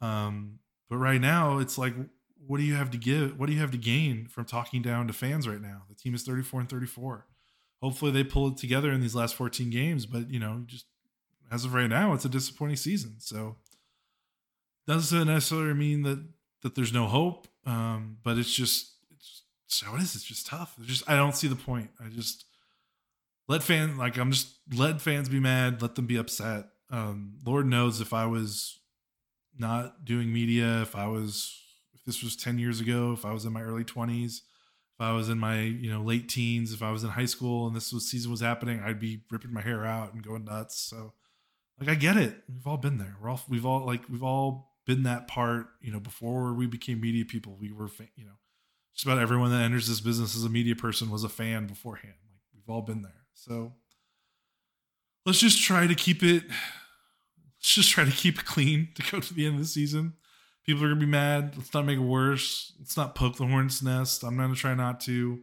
Um, 0.01 0.59
but 0.88 0.96
right 0.96 1.20
now, 1.20 1.59
it's 1.59 1.79
like, 1.79 1.94
what 2.46 2.59
do 2.59 2.64
you 2.64 2.75
have 2.75 2.90
to 2.92 2.99
give? 2.99 3.38
What 3.38 3.46
do 3.46 3.53
you 3.53 3.61
have 3.61 3.72
to 3.72 3.79
gain 3.79 4.27
from 4.29 4.44
talking 4.44 4.83
down 4.83 5.07
to 5.09 5.12
fans 5.12 5.49
right 5.49 5.61
now? 5.61 5.83
The 5.88 5.94
team 5.94 6.14
is 6.14 6.22
34 6.22 6.61
and 6.61 6.68
34. 6.68 7.27
Hopefully, 7.83 8.11
they 8.11 8.25
pull 8.25 8.49
it 8.49 8.57
together 8.57 8.92
in 8.92 9.01
these 9.01 9.14
last 9.14 9.35
14 9.35 9.68
games. 9.70 10.07
But 10.07 10.31
you 10.31 10.38
know, 10.38 10.62
just 10.66 10.87
as 11.51 11.64
of 11.64 11.75
right 11.75 11.88
now, 11.88 12.12
it's 12.12 12.25
a 12.25 12.29
disappointing 12.29 12.77
season. 12.77 13.16
So 13.18 13.57
doesn't 14.87 15.27
necessarily 15.27 15.75
mean 15.75 16.03
that 16.03 16.25
that 16.62 16.75
there's 16.75 16.92
no 16.92 17.07
hope. 17.07 17.49
Um, 17.64 18.18
but 18.22 18.38
it's 18.38 18.55
just 18.55 18.95
how 19.81 19.94
it 19.94 20.02
is. 20.02 20.14
It's 20.14 20.24
just 20.24 20.46
tough. 20.46 20.74
It's 20.79 20.87
just 20.87 21.11
I 21.11 21.16
don't 21.16 21.35
see 21.35 21.48
the 21.48 21.57
point. 21.57 21.90
I 22.05 22.09
just 22.09 22.44
let 23.48 23.62
fans 23.62 23.98
like 23.98 24.16
I'm 24.16 24.33
just 24.33 24.57
let 24.74 25.00
fans 25.00 25.29
be 25.29 25.40
mad. 25.40 25.83
Let 25.83 25.94
them 25.94 26.07
be 26.07 26.16
upset. 26.16 26.66
Um, 26.90 27.38
Lord 27.44 27.66
knows 27.66 28.00
if 28.00 28.12
I 28.12 28.26
was 28.26 28.79
not 29.59 30.05
doing 30.05 30.33
media, 30.33 30.83
if 30.83 30.94
I 30.94 31.09
was 31.09 31.61
if 31.94 32.05
this 32.05 32.22
was 32.22 32.37
10 32.37 32.59
years 32.59 32.81
ago, 32.81 33.12
if 33.12 33.24
I 33.24 33.33
was 33.33 33.44
in 33.44 33.52
my 33.52 33.62
early 33.62 33.85
20s, 33.85 34.37
if 34.37 35.00
I 35.00 35.12
was 35.12 35.29
in 35.29 35.38
my 35.38 35.62
you 35.62 35.90
know 35.90 36.02
late 36.02 36.29
teens, 36.29 36.72
if 36.72 36.83
I 36.83 36.90
was 36.90 37.05
in 37.05 37.11
high 37.11 37.26
school 37.26 37.66
and 37.66 37.74
this 37.74 37.92
was 37.92 38.09
season 38.09 38.31
was 38.31 38.40
happening, 38.40 38.81
I'd 38.81 39.00
be 39.00 39.20
ripping 39.31 39.52
my 39.52 39.62
hair 39.62 39.85
out 39.85 40.12
and 40.12 40.22
going 40.22 40.44
nuts. 40.44 40.79
So 40.79 41.12
like 41.81 41.88
I 41.88 41.94
get 41.94 42.16
it. 42.16 42.42
We've 42.48 42.66
all 42.66 42.79
been 42.79 42.98
there. 42.98 43.16
We're 43.20 43.31
all 43.31 43.40
we've 43.48 43.66
all 43.66 43.85
like 43.85 44.09
we've 44.09 44.22
all 44.22 44.76
been 44.87 45.02
that 45.02 45.29
part, 45.29 45.66
you 45.83 45.92
know, 45.92 46.00
before 46.00 46.55
we 46.55 46.66
became 46.66 47.00
media 47.00 47.24
people, 47.24 47.57
we 47.61 47.72
were, 47.72 47.90
you 48.14 48.24
know, 48.24 48.38
just 48.96 49.04
about 49.04 49.18
everyone 49.18 49.50
that 49.50 49.62
enters 49.62 49.87
this 49.87 50.00
business 50.00 50.35
as 50.35 50.44
a 50.44 50.48
media 50.48 50.74
person 50.74 51.11
was 51.11 51.22
a 51.22 51.28
fan 51.28 51.66
beforehand. 51.66 52.14
Like 52.32 52.40
we've 52.54 52.74
all 52.74 52.80
been 52.80 53.02
there. 53.02 53.26
So 53.35 53.74
let's 55.26 55.38
just 55.38 55.62
try 55.62 55.87
to 55.87 55.94
keep 55.94 56.22
it, 56.22 56.44
let's 56.48 57.74
just 57.74 57.90
try 57.90 58.06
to 58.06 58.11
keep 58.11 58.38
it 58.38 58.46
clean 58.46 58.88
to 58.94 59.02
go 59.12 59.20
to 59.20 59.35
the 59.35 59.44
end 59.44 59.56
of 59.56 59.61
the 59.61 59.66
season. 59.66 60.14
People 60.64 60.85
are 60.85 60.90
to 60.90 60.96
be 60.96 61.04
mad. 61.04 61.52
Let's 61.59 61.74
not 61.74 61.85
make 61.85 61.98
it 61.98 62.02
worse. 62.02 62.72
Let's 62.78 62.96
not 62.96 63.14
poke 63.14 63.37
the 63.37 63.46
hornet's 63.46 63.82
nest. 63.82 64.24
I'm 64.24 64.37
to 64.37 64.54
try 64.54 64.74
not 64.74 65.00
to. 65.02 65.40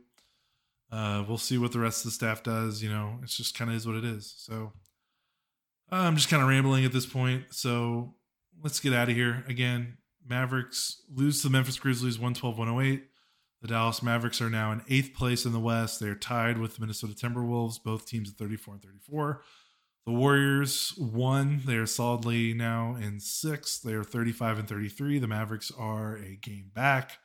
Uh, 0.92 1.24
we'll 1.28 1.38
see 1.38 1.58
what 1.58 1.72
the 1.72 1.80
rest 1.80 2.04
of 2.04 2.06
the 2.06 2.16
staff 2.16 2.42
does. 2.42 2.82
You 2.82 2.90
know, 2.90 3.20
it's 3.22 3.38
just 3.38 3.58
kind 3.58 3.70
of 3.70 3.78
is 3.78 3.88
what 3.88 3.96
it 3.96 4.04
is. 4.04 4.34
So 4.36 4.74
uh, 5.92 5.96
I'm 5.96 6.16
just 6.16 6.30
kind 6.30 6.42
of 6.42 6.50
rambling 6.50 6.86
at 6.86 6.92
this 6.92 7.06
point. 7.06 7.46
So 7.52 8.16
let's 8.64 8.80
get 8.80 8.94
out 8.94 9.10
of 9.10 9.16
here. 9.16 9.46
Again, 9.48 9.98
Mavericks 10.28 11.04
lose 11.14 11.42
to 11.42 11.48
the 11.48 11.52
Memphis 11.52 11.78
Grizzlies 11.78 12.18
112 12.18 12.58
108. 12.58 13.04
The 13.64 13.70
Dallas 13.70 14.04
Mavericks 14.04 14.42
are 14.42 14.50
now 14.50 14.74
in 14.74 14.82
eighth 14.90 15.14
place 15.14 15.46
in 15.46 15.54
the 15.54 15.60
West. 15.60 16.02
They 16.02 16.10
are 16.10 16.16
tied 16.16 16.58
with 16.58 16.76
the 16.76 16.82
Minnesota 16.82 17.14
Timberwolves, 17.14 17.82
both 17.82 18.06
teams 18.06 18.30
at 18.30 18.36
34 18.36 18.74
and 18.74 18.84
34. 18.84 19.42
The 20.06 20.12
Warriors 20.12 20.94
won. 20.98 21.62
They 21.66 21.78
are 21.78 21.86
solidly 21.86 22.54
now 22.54 22.98
in 23.00 23.22
sixth. 23.22 23.82
They 23.82 23.94
are 23.94 24.04
35 24.04 24.60
and 24.60 24.68
33. 24.68 25.18
The 25.18 25.28
Mavericks 25.28 25.72
are 25.80 26.18
a 26.18 26.36
game 26.36 26.72
back. 26.74 27.20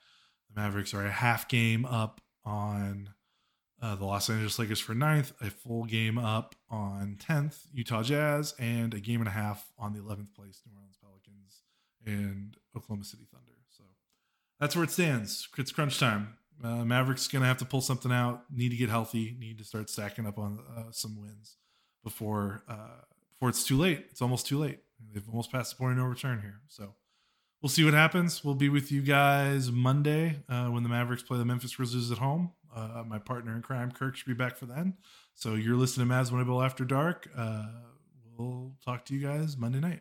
The 0.55 0.61
Mavericks 0.61 0.95
are 0.95 1.05
a 1.05 1.11
half 1.11 1.49
game 1.49 1.85
up 1.85 2.21
on 2.45 3.11
uh, 3.83 3.97
the 3.97 4.05
Los 4.05 4.31
Angeles 4.31 4.61
Lakers 4.61 4.79
for 4.79 4.95
ninth, 4.95 5.33
a 5.41 5.51
full 5.51 5.87
game 5.87 6.19
up 6.19 6.55
on 6.71 7.17
10th, 7.19 7.67
Utah 7.73 8.05
Jazz, 8.05 8.55
and 8.61 8.95
a 8.95 9.01
game 9.01 9.21
and 9.21 9.29
a 9.29 9.33
half 9.33 9.73
on 9.77 9.93
the 9.93 9.99
11th 9.99 10.33
place, 10.37 10.63
New 10.65 10.73
Orleans 10.77 10.99
Pelicans 11.03 11.63
and 12.07 12.57
Oklahoma 12.77 13.03
City 13.03 13.27
Thunder. 13.29 13.48
That's 14.61 14.75
where 14.75 14.85
it 14.85 14.91
stands. 14.91 15.49
It's 15.57 15.73
crunch 15.73 15.99
time. 15.99 16.35
Uh, 16.63 16.85
Mavericks 16.85 17.29
to 17.29 17.41
have 17.41 17.59
to 17.59 17.65
pull 17.65 17.81
something 17.81 18.11
out, 18.11 18.43
need 18.51 18.71
to 18.71 18.77
get 18.77 18.91
healthy, 18.91 19.37
need 19.39 19.59
to 19.59 19.65
start 19.65 19.89
stacking 19.89 20.27
up 20.27 20.39
on 20.39 20.59
uh, 20.77 20.91
some 20.91 21.21
wins 21.21 21.57
before 22.03 22.65
uh, 22.69 23.03
before 23.33 23.49
it's 23.49 23.65
too 23.65 23.77
late. 23.77 24.07
It's 24.11 24.21
almost 24.21 24.47
too 24.47 24.59
late. 24.59 24.81
They've 25.13 25.29
almost 25.29 25.53
passed 25.53 25.71
the 25.71 25.77
point 25.77 25.93
of 25.93 25.99
no 25.99 26.05
return 26.05 26.41
here. 26.41 26.61
So 26.67 26.95
we'll 27.63 27.71
see 27.71 27.85
what 27.85 27.95
happens. 27.95 28.45
We'll 28.45 28.57
be 28.57 28.69
with 28.69 28.91
you 28.91 29.03
guys 29.03 29.71
Monday 29.71 30.41
uh, 30.49 30.67
when 30.67 30.83
the 30.83 30.89
Mavericks 30.89 31.23
play 31.23 31.39
the 31.39 31.45
Memphis 31.45 31.77
Grizzlies 31.77 32.11
at 32.11 32.19
home. 32.19 32.51
Uh, 32.75 33.05
my 33.07 33.19
partner 33.19 33.55
in 33.55 33.63
crime, 33.63 33.93
Kirk, 33.93 34.17
should 34.17 34.27
be 34.27 34.35
back 34.35 34.57
for 34.57 34.67
then. 34.67 34.95
So 35.35 35.55
you're 35.55 35.77
listening 35.77 36.09
to 36.09 36.15
Mavs 36.15 36.31
Moneyball 36.31 36.65
After 36.65 36.85
Dark. 36.85 37.29
Uh, 37.37 37.67
we'll 38.37 38.73
talk 38.85 39.05
to 39.07 39.15
you 39.15 39.25
guys 39.25 39.57
Monday 39.57 39.81
night. 39.81 40.01